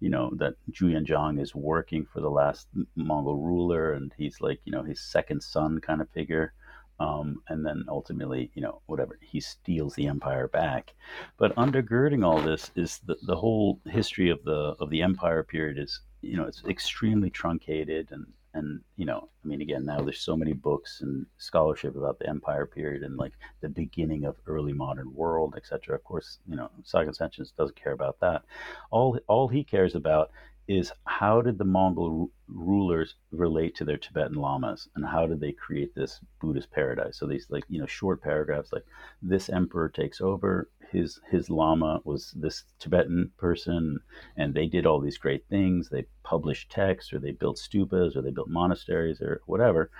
[0.00, 4.72] you know, that Zhuge is working for the last Mongol ruler, and he's like, you
[4.72, 6.52] know, his second son kind of figure,
[7.00, 10.94] um, and then ultimately, you know, whatever he steals the empire back.
[11.38, 15.78] But undergirding all this is the the whole history of the of the empire period
[15.78, 20.20] is, you know, it's extremely truncated and and you know i mean again now there's
[20.20, 24.72] so many books and scholarship about the empire period and like the beginning of early
[24.72, 28.42] modern world etc of course you know Sagang Sechen doesn't care about that
[28.90, 30.30] all all he cares about
[30.66, 35.52] is how did the Mongol rulers relate to their Tibetan lamas and how did they
[35.52, 37.18] create this Buddhist paradise?
[37.18, 38.84] So these like you know short paragraphs like
[39.20, 43.98] this emperor takes over his his lama was this Tibetan person
[44.36, 45.88] and they did all these great things.
[45.88, 49.90] They published texts or they built stupas or they built monasteries or whatever.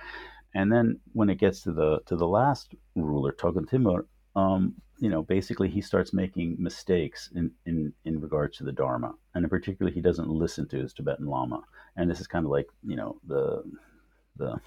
[0.54, 5.08] And then when it gets to the to the last ruler Togun Timur, um, you
[5.08, 9.14] know, basically he starts making mistakes in, in, in regards to the Dharma.
[9.34, 11.62] And in particular, he doesn't listen to his Tibetan Lama.
[11.96, 13.64] And this is kind of like, you know, the,
[14.36, 14.60] the,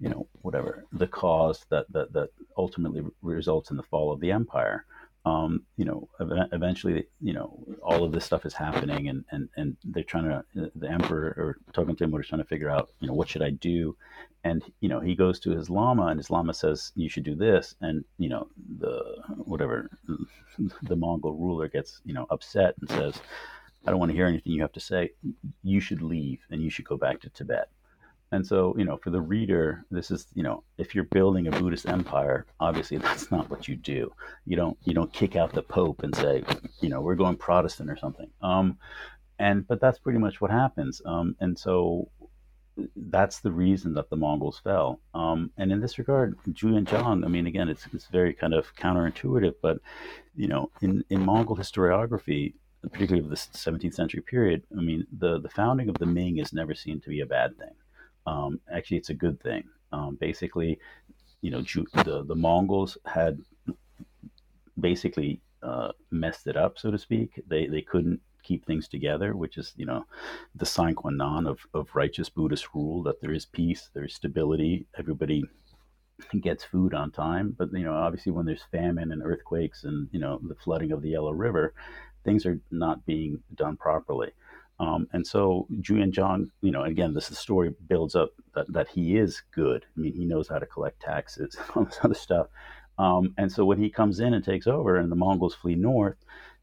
[0.00, 4.32] you know, whatever, the cause that, that, that ultimately results in the fall of the
[4.32, 4.84] empire
[5.24, 6.08] um, you know,
[6.52, 10.70] eventually, you know, all of this stuff is happening, and and and they're trying to
[10.74, 13.50] the emperor or Togun Timur is trying to figure out, you know, what should I
[13.50, 13.96] do,
[14.42, 17.36] and you know, he goes to his lama, and his lama says you should do
[17.36, 19.90] this, and you know, the whatever,
[20.82, 23.22] the Mongol ruler gets you know upset and says,
[23.86, 25.12] I don't want to hear anything you have to say.
[25.62, 27.68] You should leave, and you should go back to Tibet.
[28.32, 31.50] And so, you know, for the reader, this is, you know, if you're building a
[31.50, 34.10] Buddhist empire, obviously that's not what you do.
[34.46, 36.42] You don't you don't kick out the Pope and say,
[36.80, 38.30] you know, we're going Protestant or something.
[38.40, 38.78] Um,
[39.38, 41.02] and but that's pretty much what happens.
[41.04, 42.08] Um, and so
[42.96, 45.00] that's the reason that the Mongols fell.
[45.12, 49.56] Um, and in this regard, Zhuge I mean, again, it's, it's very kind of counterintuitive,
[49.60, 49.78] but,
[50.34, 55.38] you know, in, in Mongol historiography, particularly of the 17th century period, I mean, the,
[55.38, 57.74] the founding of the Ming is never seen to be a bad thing
[58.26, 59.64] um, actually it's a good thing.
[59.92, 60.78] Um, basically,
[61.40, 63.38] you know, the the Mongols had
[64.80, 67.40] basically uh, messed it up, so to speak.
[67.46, 70.04] They they couldn't keep things together, which is you know
[70.54, 74.86] the sine qua non of, of righteous Buddhist rule that there is peace, there's stability,
[74.98, 75.44] everybody
[76.40, 77.54] gets food on time.
[77.56, 81.02] But you know, obviously, when there's famine and earthquakes and you know the flooding of
[81.02, 81.74] the Yellow River,
[82.24, 84.32] things are not being done properly.
[84.82, 88.88] Um, and so Zhu Yuanzhang, you know, again, this the story builds up that, that
[88.88, 89.86] he is good.
[89.96, 92.48] I mean, he knows how to collect taxes, and all this other stuff.
[92.98, 96.16] Um, and so when he comes in and takes over, and the Mongols flee north,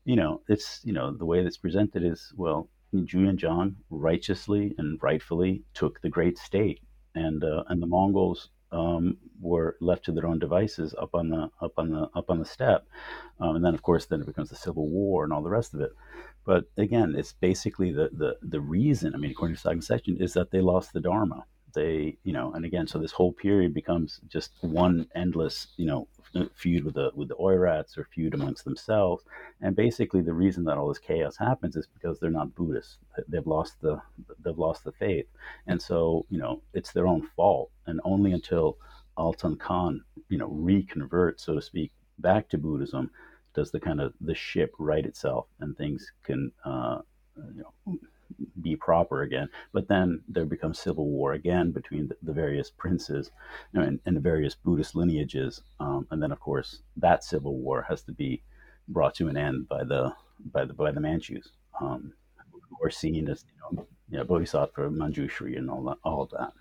[0.03, 5.01] you know, it's you know the way that's presented is well, Zhu Yuanzhang righteously and
[5.01, 6.81] rightfully took the great state,
[7.15, 11.49] and uh, and the Mongols um, were left to their own devices up on the
[11.61, 12.85] up on the up on the steppe,
[13.39, 15.73] um, and then of course then it becomes the civil war and all the rest
[15.73, 15.91] of it.
[16.45, 19.13] But again, it's basically the the the reason.
[19.13, 21.45] I mean, according to Sagang Sechen, is that they lost the dharma.
[21.75, 26.07] They, you know, and again, so this whole period becomes just one endless, you know,
[26.55, 29.23] feud with the with the Oirats or feud amongst themselves.
[29.61, 32.97] And basically, the reason that all this chaos happens is because they're not Buddhists.
[33.27, 34.01] They've lost the
[34.43, 35.27] they've lost the faith,
[35.67, 37.69] and so you know it's their own fault.
[37.85, 38.77] And only until
[39.17, 43.11] Altan Khan, you know, reconvert, so to speak, back to Buddhism,
[43.59, 46.51] does the kind of the ship right itself, and things can.
[46.63, 46.99] Uh,
[47.55, 47.99] you know,
[48.61, 49.49] be proper again.
[49.73, 53.31] But then there becomes civil war again between the, the various princes
[53.73, 55.61] you know, and, and, the various Buddhist lineages.
[55.79, 58.43] Um, and then, of course, that civil war has to be
[58.87, 60.13] brought to an end by the
[60.51, 61.49] by the by the Manchus,
[61.81, 62.13] um,
[62.51, 66.29] who are seen as you know, you know Bodhisattva, Manjushri, and all that, all of
[66.31, 66.53] that.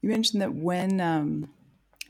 [0.00, 1.50] You mentioned that when um,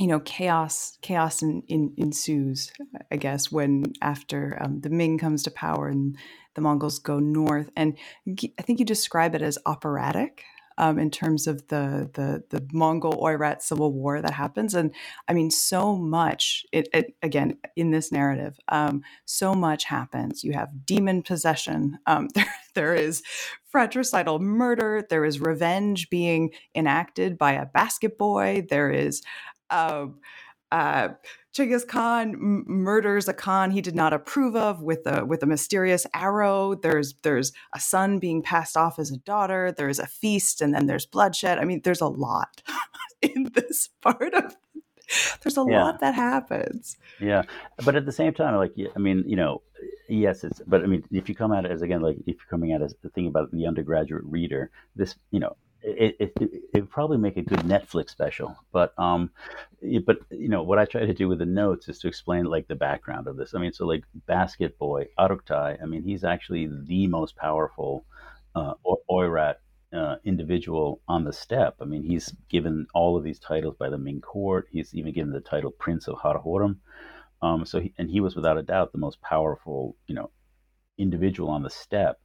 [0.02, 2.72] you know chaos chaos in, in, ensues
[3.12, 6.16] i guess when after um, the ming comes to power and
[6.54, 7.70] the mongols go north.
[7.76, 10.44] And i think you describe it as operatic
[10.78, 14.74] um, in terms of the, the the mongol oirat civil war that happens.
[14.74, 14.94] And
[15.28, 20.42] i mean so much it, it again in this narrative um, so much happens.
[20.44, 23.22] You have demon possession um, there, there is
[23.72, 29.22] fratricidal murder there is revenge being enacted by a basket boy there is
[29.72, 30.18] um,
[30.70, 31.08] uh,
[31.52, 35.46] Genghis Khan m- murders a Khan he did not approve of with a with a
[35.46, 36.74] mysterious arrow.
[36.74, 39.72] There's there's a son being passed off as a daughter.
[39.76, 41.58] There's a feast, and then there's bloodshed.
[41.58, 42.62] I mean, there's a lot
[43.22, 44.56] in this part of.
[45.42, 45.84] There's a yeah.
[45.84, 46.96] lot that happens.
[47.20, 47.42] Yeah,
[47.84, 49.60] but at the same time, like I mean, you know,
[50.08, 50.62] yes, it's.
[50.66, 52.80] But I mean, if you come at it as again, like if you're coming at
[52.80, 56.90] it as the thing about the undergraduate reader, this, you know, it, it, it would
[56.90, 58.56] probably make a good Netflix special.
[58.72, 59.30] But um,
[60.06, 62.68] but you know what I try to do with the notes is to explain like
[62.68, 63.54] the background of this.
[63.54, 65.82] I mean, so like Basket Boy Uruktai.
[65.82, 68.04] I mean, he's actually the most powerful
[68.54, 68.74] uh,
[69.10, 69.56] Oirat
[69.92, 71.76] uh, individual on the steppe.
[71.80, 74.68] I mean, he's given all of these titles by the Ming court.
[74.70, 76.76] He's even given the title Prince of Karakoram.
[77.42, 80.30] Um, so he, and he was without a doubt the most powerful, you know,
[80.98, 82.18] individual on the steppe.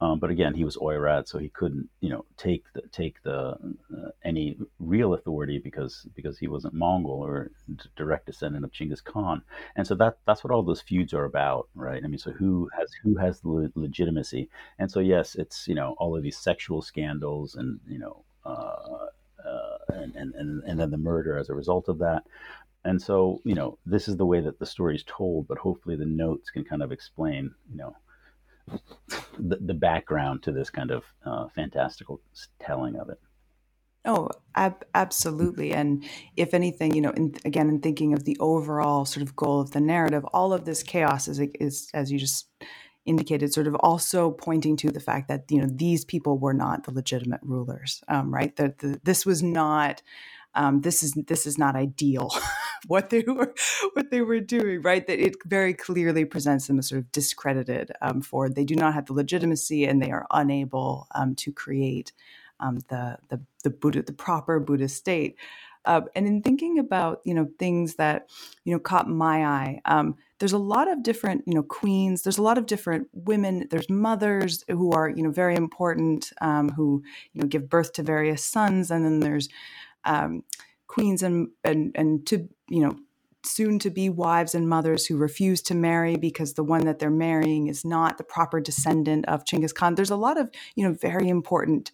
[0.00, 3.56] Um, but again, he was Oirat, so he couldn't, you know, take the take the
[3.96, 7.50] uh, any real authority because because he wasn't Mongol or
[7.96, 9.42] direct descendant of Chinggis Khan.
[9.76, 12.02] And so that that's what all those feuds are about, right?
[12.04, 14.50] I mean, so who has who has the legitimacy?
[14.78, 18.24] And so yes, it's you know all of these sexual scandals and you know.
[18.44, 19.06] Uh,
[19.44, 22.24] uh, and, and, and, and then the murder as a result of that.
[22.84, 25.96] And so, you know, this is the way that the story is told, but hopefully
[25.96, 27.96] the notes can kind of explain, you know,
[29.38, 32.20] the, the background to this kind of uh, fantastical
[32.60, 33.20] telling of it.
[34.06, 35.72] Oh, ab- absolutely.
[35.72, 36.04] And
[36.36, 39.70] if anything, you know, in, again, in thinking of the overall sort of goal of
[39.70, 42.46] the narrative, all of this chaos is, is, as you just
[43.06, 46.84] indicated, sort of also pointing to the fact that you know these people were not
[46.84, 48.54] the legitimate rulers, um, right?
[48.56, 50.02] That this was not
[50.54, 52.30] um, this is this is not ideal
[52.86, 53.54] what they were
[53.94, 55.06] what they were doing right?
[55.06, 58.94] That it very clearly presents them as sort of discredited um, for they do not
[58.94, 62.12] have the legitimacy and they are unable um, to create
[62.60, 65.36] um, the the the Buddha the proper Buddhist state.
[65.86, 68.30] Uh, and in thinking about you know things that
[68.64, 72.38] you know caught my eye um, there's a lot of different you know queens there's
[72.38, 77.02] a lot of different women there's mothers who are you know very important um, who
[77.34, 79.48] you know give birth to various sons and then there's
[80.04, 80.42] um,
[80.86, 82.96] queens and, and and to you know
[83.44, 87.10] soon to be wives and mothers who refuse to marry because the one that they're
[87.10, 89.94] marrying is not the proper descendant of Chinggis Khan.
[89.94, 91.90] There's a lot of you know very important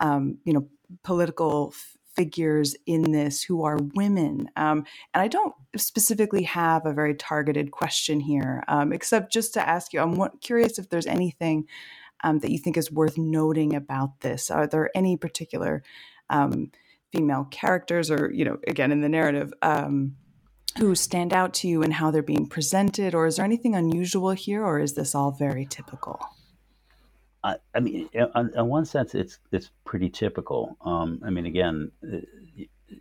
[0.00, 0.68] um, you know
[1.02, 1.74] political
[2.14, 7.70] figures in this who are women, um, and I don't specifically have a very targeted
[7.70, 10.00] question here, um, except just to ask you.
[10.00, 11.66] I'm curious if there's anything
[12.22, 14.50] um, that you think is worth noting about this.
[14.50, 15.82] Are there any particular
[16.30, 16.70] um,
[17.12, 20.16] female characters or you know again in the narrative um,
[20.78, 24.30] who stand out to you and how they're being presented or is there anything unusual
[24.30, 26.20] here or is this all very typical
[27.44, 30.76] I, I mean, in, in, one sense, it's it's pretty typical.
[30.80, 32.18] Um, I mean, again, uh,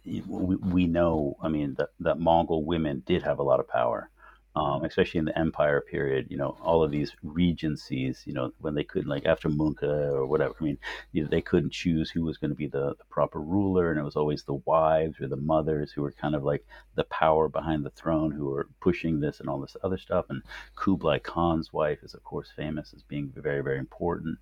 [0.06, 4.10] we, we know, I mean, that, that Mongol women did have a lot of power
[4.56, 8.76] um, especially in the empire period, you know, all of these regencies, you know, when
[8.76, 10.78] they couldn't, like after Mongke or whatever, I mean,
[11.14, 14.00] you know, they couldn't choose who was going to be the, the, proper ruler, and
[14.00, 17.48] it was always the wives or the mothers who were kind of like the power
[17.48, 20.26] behind the throne who were pushing this and all this other stuff.
[20.30, 20.42] And
[20.76, 24.38] Kublai Khan's wife is, of course, famous as being very, very important.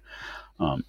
[0.60, 0.84] Um,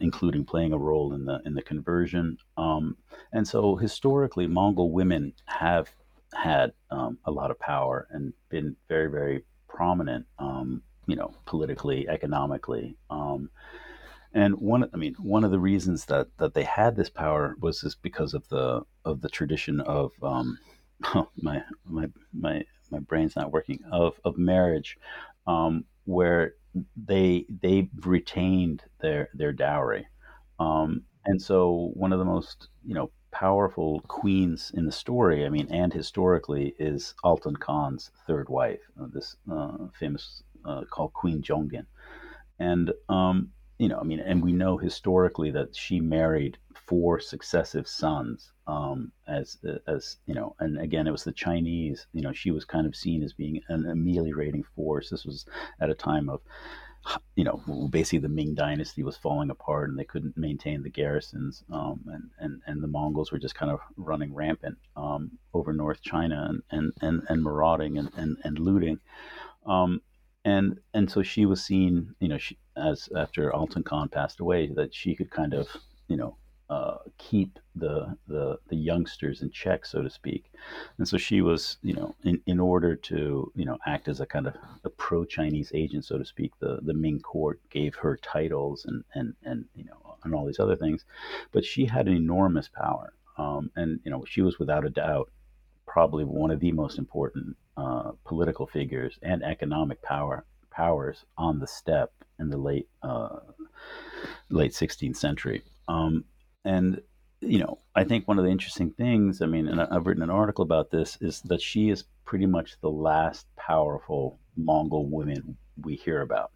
[0.00, 2.36] including playing a role in the in the conversion.
[2.56, 2.96] Um,
[3.32, 5.88] and so historically, Mongol women have
[6.34, 12.08] had um, a lot of power and been very, very prominent, um, you know, politically,
[12.08, 12.96] economically.
[13.10, 13.50] Um,
[14.32, 17.80] and one, I mean, one of the reasons that, that they had this power was
[17.80, 20.58] just because of the of the tradition of um,
[21.36, 24.98] my my my my brain's not working of of marriage,
[25.46, 26.54] um, where
[26.96, 30.06] they they retained their their dowry,
[30.58, 35.48] um, and so one of the most you know powerful queens in the story, I
[35.48, 41.42] mean, and historically, is Altan Khan's third wife, uh, this uh, famous uh, called Queen
[41.42, 41.86] Jongin,
[42.60, 47.88] and um, you know, I mean, and we know historically that she married four successive
[47.88, 49.58] sons um, as
[49.88, 52.06] as you know, and again, it was the Chinese.
[52.12, 55.10] You know, she was kind of seen as being an ameliorating force.
[55.10, 55.44] This was
[55.80, 56.40] at a time of
[57.36, 61.64] you know, basically the Ming dynasty was falling apart and they couldn't maintain the garrisons.
[61.72, 66.00] Um, and, and, and the Mongols were just kind of running rampant um, over North
[66.02, 68.98] China and, and, and, and marauding and, and, and looting.
[69.66, 70.00] Um,
[70.44, 74.70] and, and so she was seen, you know, she, as after Altan Khan passed away,
[74.74, 75.68] that she could kind of,
[76.08, 76.36] you know,
[76.70, 80.50] uh, keep the, the the youngsters in check, so to speak.
[80.98, 84.26] And so she was, you know, in, in order to, you know, act as a
[84.26, 84.54] kind of
[84.84, 86.52] a pro-Chinese agent, so to speak.
[86.60, 90.60] The the Ming court gave her titles and and and you know and all these
[90.60, 91.04] other things,
[91.52, 95.30] but she had an enormous power, um, and you know she was without a doubt
[95.86, 101.66] probably one of the most important uh, political figures and economic power powers on the
[101.66, 103.38] steppe in the late uh,
[104.50, 105.62] late 16th century.
[105.88, 106.24] Um,
[106.64, 107.00] and
[107.40, 110.30] you know, I think one of the interesting things, I mean, and I've written an
[110.30, 115.96] article about this, is that she is pretty much the last powerful Mongol woman we
[115.96, 116.52] hear about.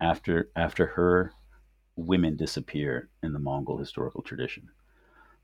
[0.00, 1.32] After after her,
[1.96, 4.68] women disappear in the Mongol historical tradition.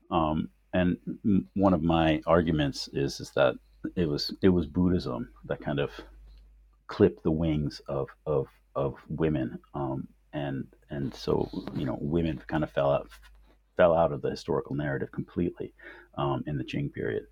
[0.09, 0.97] Um, and
[1.53, 3.55] one of my arguments is is that
[3.95, 5.91] it was it was Buddhism that kind of
[6.87, 12.63] clipped the wings of of of women, um, and and so you know women kind
[12.63, 13.09] of fell out
[13.77, 15.73] fell out of the historical narrative completely
[16.17, 17.25] um, in the Qing period.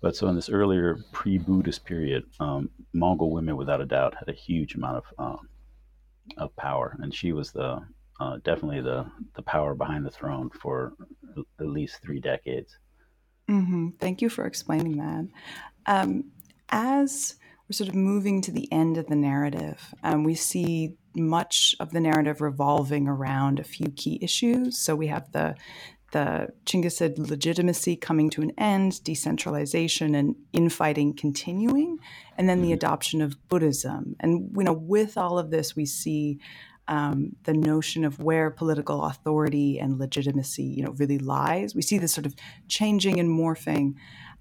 [0.00, 4.32] But so in this earlier pre-Buddhist period, um, Mongol women, without a doubt, had a
[4.32, 5.48] huge amount of um,
[6.38, 7.80] of power, and she was the
[8.20, 10.92] uh, definitely the the power behind the throne for
[11.60, 12.78] at least three decades.
[13.48, 13.90] Mm-hmm.
[14.00, 15.28] Thank you for explaining that.
[15.86, 16.24] Um,
[16.68, 17.36] as
[17.68, 21.92] we're sort of moving to the end of the narrative, um, we see much of
[21.92, 24.78] the narrative revolving around a few key issues.
[24.78, 25.56] So we have the
[26.12, 31.98] the Chinggisid legitimacy coming to an end, decentralization and infighting continuing,
[32.38, 32.74] and then the mm-hmm.
[32.74, 34.16] adoption of Buddhism.
[34.20, 36.38] And you know, with all of this, we see
[36.88, 41.74] um, the notion of where political authority and legitimacy, you know, really lies.
[41.74, 42.34] We see this sort of
[42.68, 43.94] changing and morphing.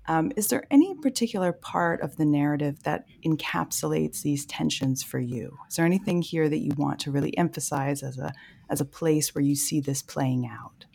[0.08, 5.58] Um, is there any particular part of the narrative that encapsulates these tensions for you?
[5.68, 8.34] Is there anything here that you want to really emphasize as a
[8.70, 10.86] as a place where you see this playing out?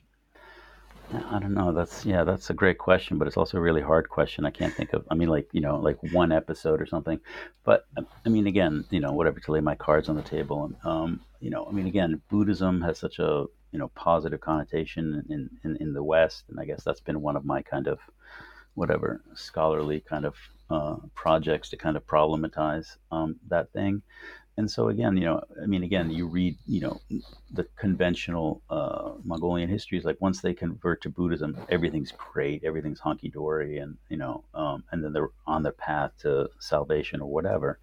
[1.13, 1.73] I don't know.
[1.73, 4.45] That's yeah, that's a great question, but it's also a really hard question.
[4.45, 5.05] I can't think of.
[5.11, 7.19] I mean, like you know, like one episode or something.
[7.65, 10.77] But I mean, again, you know, whatever to lay my cards on the table, and
[10.85, 15.51] um, you know, I mean, again, Buddhism has such a you know positive connotation in
[15.65, 17.99] in, in the West, and I guess that's been one of my kind of
[18.75, 20.35] whatever scholarly kind of
[20.71, 24.03] uh, projects to kind of problematize um, that thing.
[24.57, 27.01] And so again, you know, I mean, again, you read, you know,
[27.51, 30.05] the conventional uh, Mongolian histories.
[30.05, 34.85] Like once they convert to Buddhism, everything's great, everything's hunky dory, and you know, um,
[34.93, 37.79] and then they're on their path to salvation or whatever.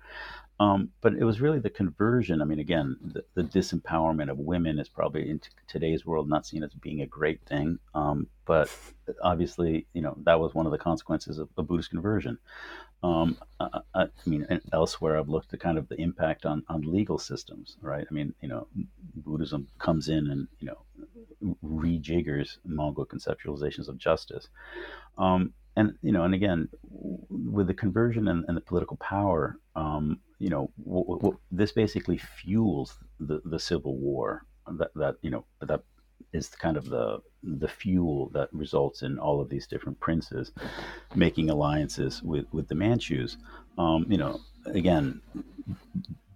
[0.60, 2.42] Um, but it was really the conversion.
[2.42, 6.48] I mean, again, the, the, disempowerment of women is probably in t- today's world not
[6.48, 7.78] seen as being a great thing.
[7.94, 8.70] Um, but
[9.22, 12.40] obviously, you know, that was one of the consequences of, Buddhist conversion.
[13.04, 17.20] Um, I, I, mean, elsewhere, I've looked at kind of the impact on, on legal
[17.20, 18.08] systems, right?
[18.10, 18.68] I mean, you know,
[19.16, 24.48] Buddhism comes in and, you know, rejiggers Mongol conceptualizations of justice.
[25.20, 26.68] Um, and you know, and again,
[27.30, 32.18] with the conversion and, and the political power, um, you know, w- w- this basically
[32.18, 34.44] fuels the, the civil war.
[34.70, 35.84] That that you know that
[36.34, 40.52] is kind of the the fuel that results in all of these different princes
[41.16, 43.38] making alliances with with the Manchus.
[43.78, 45.22] Um, you know, again,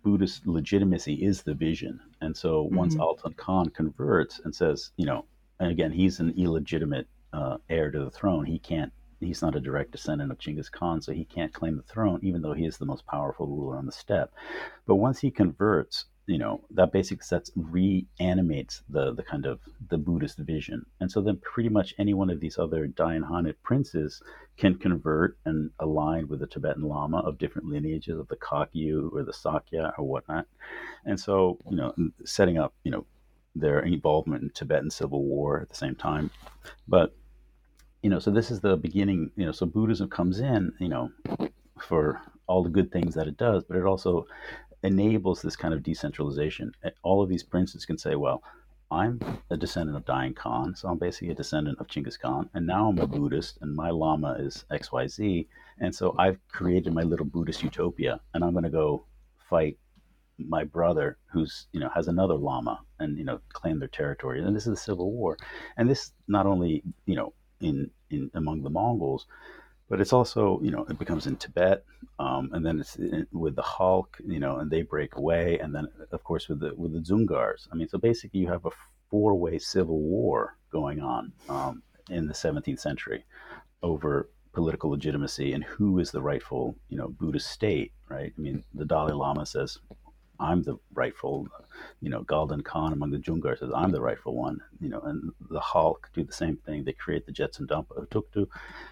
[0.04, 3.28] Buddhist legitimacy is the vision, and so once mm-hmm.
[3.28, 5.26] Altan Khan converts and says, you know,
[5.60, 8.46] and again, he's an illegitimate uh, heir to the throne.
[8.46, 11.84] He can't he's not a direct descendant of Genghis Khan, so he can't claim the
[11.84, 14.34] throne, even though he is the most powerful ruler on the steppe.
[14.86, 19.60] But once he converts, you know, that basic sets reanimates the the kind of
[19.90, 20.86] the Buddhist vision.
[21.00, 24.22] And so then pretty much any one of these other Dayanid princes
[24.58, 29.24] can convert and align with the Tibetan Lama of different lineages of the Kagyu or
[29.24, 30.48] the Sakya or whatnot.
[31.06, 31.94] And so, you know,
[32.24, 33.06] setting up, you know,
[33.56, 36.30] their involvement in Tibetan civil war at the same time.
[36.88, 37.14] But
[38.02, 39.32] you know, so this is the beginning.
[39.36, 41.12] You know, so Buddhism comes in, you know,
[41.80, 44.26] for all the good things that it does, but it also
[44.84, 46.72] enables this kind of decentralization.
[47.04, 48.44] All of these princes can say, well,
[48.90, 52.68] I'm a descendant of Dayan Khan, so I'm basically a descendant of Chinggis Khan, and
[52.68, 55.48] now I'm a Buddhist, and my Lama is XYZ,
[55.80, 59.06] and so I've created my little Buddhist utopia, and I'm going to go
[59.50, 59.78] fight
[60.38, 64.56] my brother who's you know has another lama and you know claim their territory and
[64.56, 65.38] this is a civil war
[65.78, 67.32] and this not only you know
[67.62, 69.26] in in among the mongols
[69.92, 71.84] but it's also you know it becomes in tibet
[72.18, 75.76] um, and then it's in, with the Khalkha you know and they break away and
[75.76, 77.68] then of course with the with the dzungars.
[77.72, 78.72] I mean so basically you have a
[79.10, 83.26] four-way civil war going on um, in the 17th century
[83.84, 88.32] over political legitimacy and who is the rightful you know buddhist state right?
[88.38, 89.78] I mean the dalai lama says
[90.42, 91.48] I'm the rightful,
[92.02, 95.32] you know, Galdan Khan among the Dzungar says I'm the rightful one, you know, and
[95.50, 96.84] the Khalkha do the same thing.
[96.84, 98.48] They create the Jetsun Dampa Tuktu,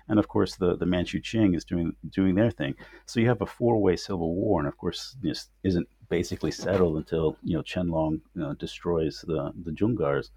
[0.07, 2.75] and of course the the Manchu Qing is doing doing their thing.
[3.05, 6.97] So you have a four way civil war, and of course this isn't basically settled
[6.97, 10.29] until you know Qianlong you know, destroys the the Dzungars.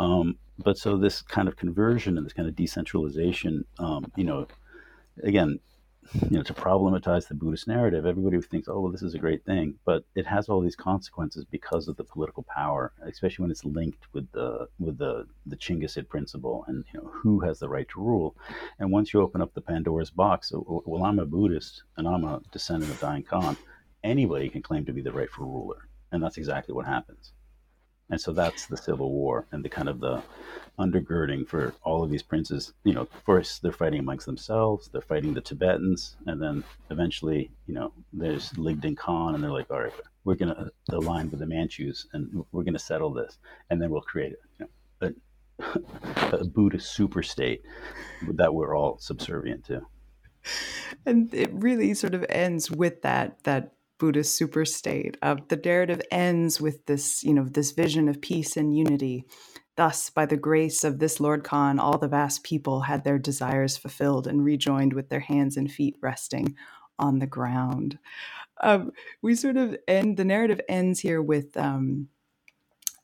[0.00, 4.46] Um, but so this kind of conversion and this kind of decentralization, um, you know,
[5.22, 5.58] again,
[6.14, 9.18] you know, to problematize the Buddhist narrative, everybody who thinks, oh, well, this is a
[9.18, 13.50] great thing, but it has all these consequences because of the political power, especially when
[13.50, 17.68] it's linked with the with the the Chinggisid principle and you know who has the
[17.68, 18.36] right to rule.
[18.78, 22.40] And once you open up the Pandora's box, well, I'm a Buddhist and I'm a
[22.52, 23.56] descendant of Dayan Khan,
[24.04, 27.32] anybody can claim to be the rightful ruler, and that's exactly what happens.
[28.10, 30.22] And so that's the Civil War and the kind of the
[30.78, 32.72] undergirding for all of these princes.
[32.84, 37.74] You know, first they're fighting amongst themselves, they're fighting the Tibetans, and then eventually, you
[37.74, 39.92] know, there's Ligdan Khan, and they're like, all right,
[40.24, 43.38] we're going to align with the Manchus and we're going to settle this,
[43.70, 44.68] and then we'll create you
[45.00, 45.12] know,
[45.60, 47.62] a, a Buddhist super state
[48.32, 49.82] that we're all subservient to.
[51.04, 55.16] And it really sort of ends with that that Buddhist super state.
[55.22, 59.24] Uh, the narrative ends with this, you know, this vision of peace and unity.
[59.76, 63.76] Thus, by the grace of this Lord Khan, all the vast people had their desires
[63.76, 66.54] fulfilled and rejoined with their hands and feet resting
[66.98, 67.98] on the ground.
[68.62, 72.08] Um, we sort of end, the narrative ends here with um,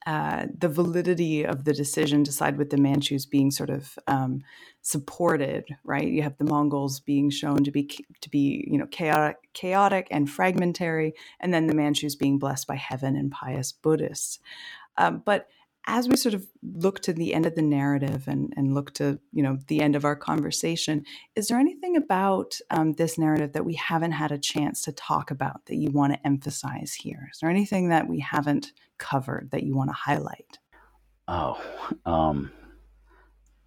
[0.06, 4.40] uh, the validity of the decision to side with the Manchus being sort of um,
[4.80, 6.08] supported, right?
[6.08, 7.88] You have the Mongols being shown to be
[8.20, 12.76] to be you know chaotic, chaotic and fragmentary, and then the Manchus being blessed by
[12.76, 14.40] heaven and pious Buddhists.
[14.96, 15.48] Um, but
[15.86, 19.18] as we sort of look to the end of the narrative and, and look to
[19.32, 21.04] you know the end of our conversation
[21.34, 25.30] is there anything about um, this narrative that we haven't had a chance to talk
[25.30, 27.28] about that you want to emphasize here?
[27.32, 30.58] Is there anything that we haven't covered that you want to highlight?
[31.28, 31.60] Oh
[32.06, 32.52] um,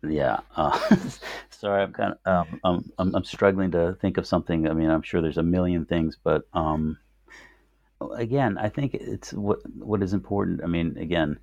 [0.08, 0.78] yeah uh,
[1.50, 4.70] sorry i'm kind of um, I'm, I'm struggling to think of something.
[4.70, 6.98] I mean i'm sure there's a million things but um,
[8.14, 10.62] again i think it's what what is important.
[10.64, 11.40] I mean again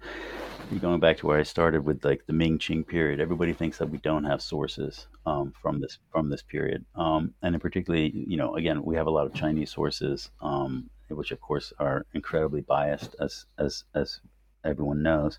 [0.80, 3.90] going back to where I started with like the Ming Qing period, everybody thinks that
[3.90, 8.36] we don't have sources um, from this from this period, um, and in particularly, you
[8.36, 12.62] know, again, we have a lot of Chinese sources, um, which of course are incredibly
[12.62, 14.20] biased, as as as
[14.64, 15.38] everyone knows,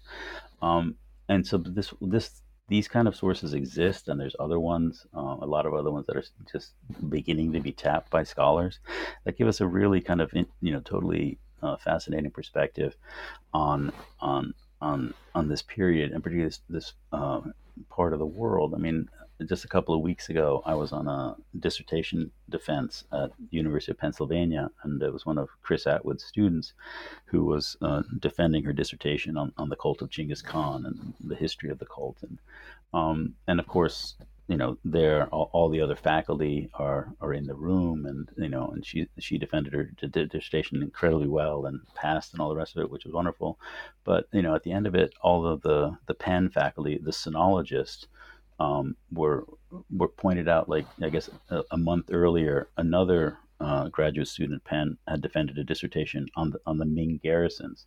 [0.61, 0.95] um,
[1.29, 2.42] and so this this
[2.73, 6.07] these kind of sources exist, and there's other ones, uh, a lot of other ones
[6.07, 6.71] that are just
[7.07, 8.79] beginning to be tapped by scholars
[9.25, 12.95] that give us a really kind of you know totally uh, fascinating perspective
[13.53, 17.41] on on on on this period and particularly this, this uh,
[17.91, 18.73] part of the world.
[18.73, 19.07] I mean,
[19.47, 23.91] just a couple of weeks ago, I was on a dissertation defense at the University
[23.91, 26.73] of Pennsylvania, and it was one of Chris Atwood's students
[27.25, 31.35] who was uh, defending her dissertation on, on the cult of Genghis Khan and the
[31.35, 32.17] history of the cult.
[32.21, 32.37] And,
[32.93, 34.15] um, and of course,
[34.47, 38.49] you know, there all, all, the other faculty are are in the room, and you
[38.49, 42.75] know, and she she defended her dissertation incredibly well and passed and all the rest
[42.75, 43.57] of it, which was wonderful.
[44.03, 47.11] But you know, at the end of it, all of the the Penn faculty, the
[47.11, 48.07] sinologists,
[48.59, 49.45] um, were
[49.89, 50.69] were pointed out.
[50.69, 55.57] Like I guess a, a month earlier, another uh, graduate student at Penn had defended
[55.57, 57.85] a dissertation on the on the Ming garrisons.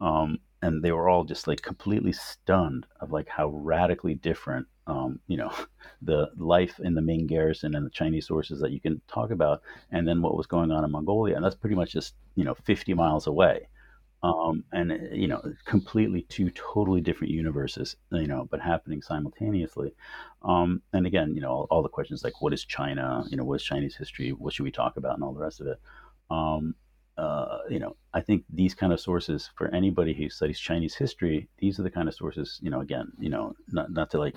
[0.00, 5.20] Um, and they were all just like completely stunned of like how radically different um,
[5.26, 5.52] you know
[6.02, 9.62] the life in the Ming garrison and the Chinese sources that you can talk about,
[9.90, 12.54] and then what was going on in Mongolia, and that's pretty much just you know
[12.54, 13.68] 50 miles away,
[14.24, 19.94] um, and you know completely two totally different universes, you know, but happening simultaneously.
[20.42, 23.44] Um, and again, you know, all, all, the questions like what is China, you know,
[23.44, 25.78] what is Chinese history, what should we talk about, and all the rest of it.
[26.30, 26.74] Um,
[27.18, 31.48] uh, you know, I think these kind of sources for anybody who studies Chinese history,
[31.58, 34.34] these are the kind of sources, you know, again, you know, not, not to like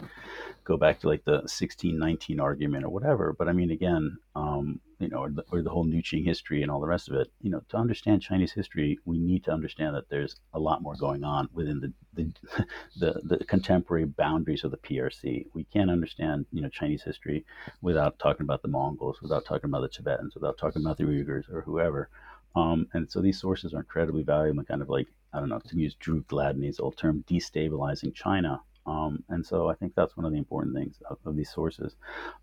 [0.66, 5.08] go back to like the 1619 argument or whatever, but I mean, again, um, you
[5.10, 7.32] know, or the, or the whole New Qing history and all the rest of it,
[7.42, 10.96] you know, to understand Chinese history, we need to understand that there's a lot more
[10.96, 12.66] going on within the, the,
[13.00, 15.46] the, the contemporary boundaries of the PRC.
[15.54, 17.46] We can't understand, you know, Chinese history
[17.82, 21.52] without talking about the Mongols, without talking about the Tibetans, without talking about the Uyghurs
[21.52, 22.10] or whoever.
[22.56, 25.78] Um, and so these sources are incredibly valuable, kind of like, I don't know, to
[25.78, 28.62] use Dru Gladney's old term, destabilizing China.
[28.88, 31.96] Um, and so I think that's one of the important things of, of these sources.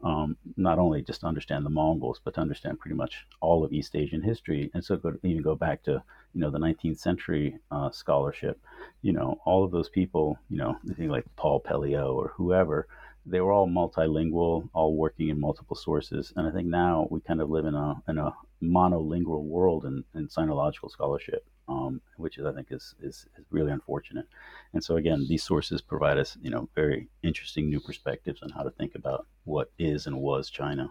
[0.02, 3.72] Um, not only just to understand the Mongols, but to understand pretty much all of
[3.72, 4.70] East Asian history.
[4.74, 6.02] And so even go back to,
[6.34, 8.60] you know, the 19th century uh, scholarship,
[9.00, 12.86] you know, all of those people, you know, think like Paul Pelliot or whoever,
[13.26, 16.32] they were all multilingual, all working in multiple sources.
[16.36, 20.04] And I think now we kind of live in a, in a monolingual world in,
[20.14, 24.26] in sinological scholarship, um, which is, I think is, is, is really unfortunate.
[24.72, 28.62] And so again, these sources provide us, you know, very interesting new perspectives on how
[28.62, 30.90] to think about what is and was China.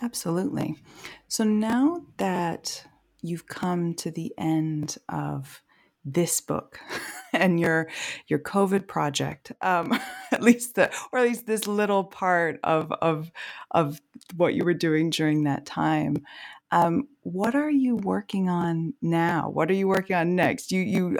[0.00, 0.76] Absolutely.
[1.28, 2.84] So now that
[3.20, 5.62] you've come to the end of
[6.04, 6.80] this book
[7.32, 7.88] and your
[8.28, 9.98] your COVID project, um,
[10.32, 13.30] at least the or at least this little part of of
[13.70, 14.00] of
[14.36, 16.16] what you were doing during that time.
[16.72, 19.50] Um, what are you working on now?
[19.50, 20.72] What are you working on next?
[20.72, 21.18] You you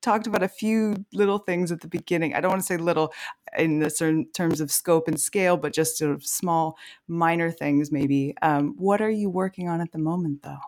[0.00, 2.34] talked about a few little things at the beginning.
[2.34, 3.12] I don't want to say little
[3.58, 7.92] in the certain terms of scope and scale, but just sort of small, minor things
[7.92, 8.34] maybe.
[8.42, 10.60] Um, what are you working on at the moment, though?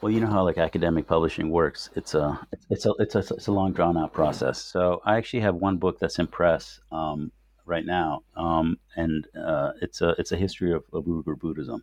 [0.00, 1.90] Well, you know how like academic publishing works.
[1.96, 2.38] It's a
[2.70, 4.62] it's a it's a it's a long drawn out process.
[4.62, 7.32] So I actually have one book that's in press um,
[7.66, 11.82] right now, um, and uh, it's a it's a history of, of Uyghur Buddhism.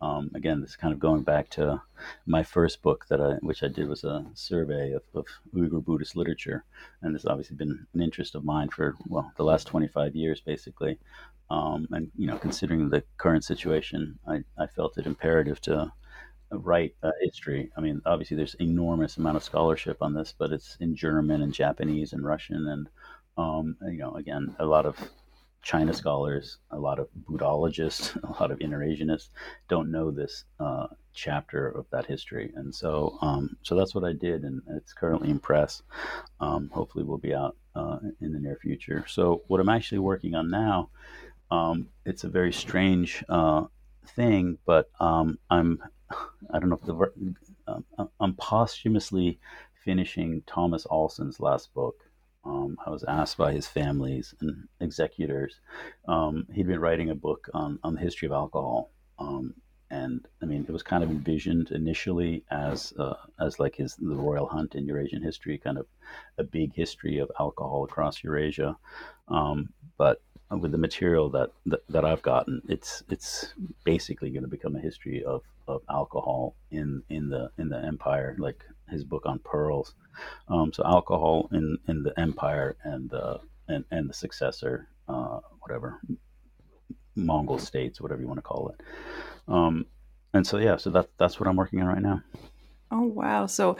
[0.00, 1.82] Um, again, this is kind of going back to
[2.24, 6.14] my first book that I, which I did was a survey of, of Uyghur Buddhist
[6.14, 6.64] literature,
[7.02, 11.00] and it's obviously been an interest of mine for well the last 25 years, basically.
[11.50, 15.92] Um, and you know, considering the current situation, I, I felt it imperative to
[16.52, 17.70] write uh, history.
[17.76, 21.52] I mean, obviously, there's enormous amount of scholarship on this, but it's in German and
[21.52, 22.88] Japanese and Russian, and
[23.36, 24.96] um, you know, again, a lot of
[25.62, 29.28] China scholars, a lot of Buddhologists, a lot of Inner Asianists
[29.68, 34.12] don't know this uh, chapter of that history, and so um, so that's what I
[34.12, 35.82] did, and it's currently in press.
[36.40, 39.04] Um, hopefully, will be out uh, in the near future.
[39.08, 40.90] So what I'm actually working on now,
[41.50, 43.64] um, it's a very strange uh,
[44.10, 45.82] thing, but um, I'm
[46.52, 47.34] I don't know if the
[47.98, 49.38] uh, I'm posthumously
[49.84, 51.96] finishing Thomas Allsen's last book.
[52.44, 55.60] Um, I was asked by his families and executors.
[56.08, 58.90] Um, he'd been writing a book on, on the history of alcohol.
[59.18, 59.54] Um,
[59.90, 64.14] and I mean, it was kind of envisioned initially as uh, as like his the
[64.14, 65.86] royal hunt in Eurasian history, kind of
[66.38, 68.76] a big history of alcohol across Eurasia.
[69.28, 70.22] Um, but
[70.58, 74.80] with the material that, that, that I've gotten, it's it's basically going to become a
[74.80, 79.94] history of, of alcohol in in the in the empire, like his book on pearls.
[80.48, 83.38] Um, so alcohol in, in the empire and uh,
[83.68, 86.00] and and the successor, uh, whatever
[87.14, 88.84] Mongol states, whatever you want to call it.
[89.46, 89.86] Um,
[90.34, 92.22] and so yeah, so that that's what I'm working on right now.
[92.90, 93.46] Oh wow!
[93.46, 93.76] So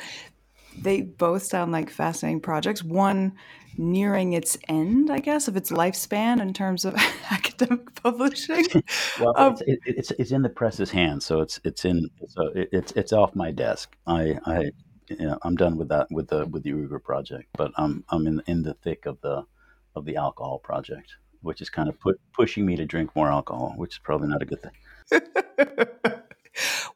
[0.78, 2.82] they both sound like fascinating projects.
[2.82, 3.32] One
[3.78, 6.94] nearing its end, I guess, of its lifespan in terms of
[7.30, 8.66] academic publishing.
[9.20, 12.92] well, um, it's, it's, it's in the press's hands, so it's it's in so it's
[12.92, 13.96] it's off my desk.
[14.06, 14.70] I I
[15.08, 18.26] you know, I'm done with that with the with the Uyghur project, but I'm I'm
[18.26, 19.44] in in the thick of the
[19.96, 23.74] of the alcohol project, which is kind of put, pushing me to drink more alcohol,
[23.76, 24.72] which is probably not a good thing.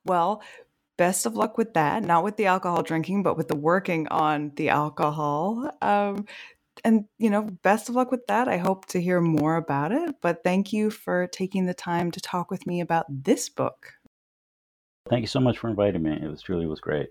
[0.05, 0.43] well,
[0.97, 2.03] best of luck with that.
[2.03, 5.71] Not with the alcohol drinking, but with the working on the alcohol.
[5.83, 6.27] Um,
[6.85, 8.49] and you know, best of luck with that.
[8.49, 10.17] I hope to hear more about it.
[10.21, 13.95] But thank you for taking the time to talk with me about this book.
[15.09, 16.13] Thank you so much for inviting me.
[16.13, 17.09] It was truly was great.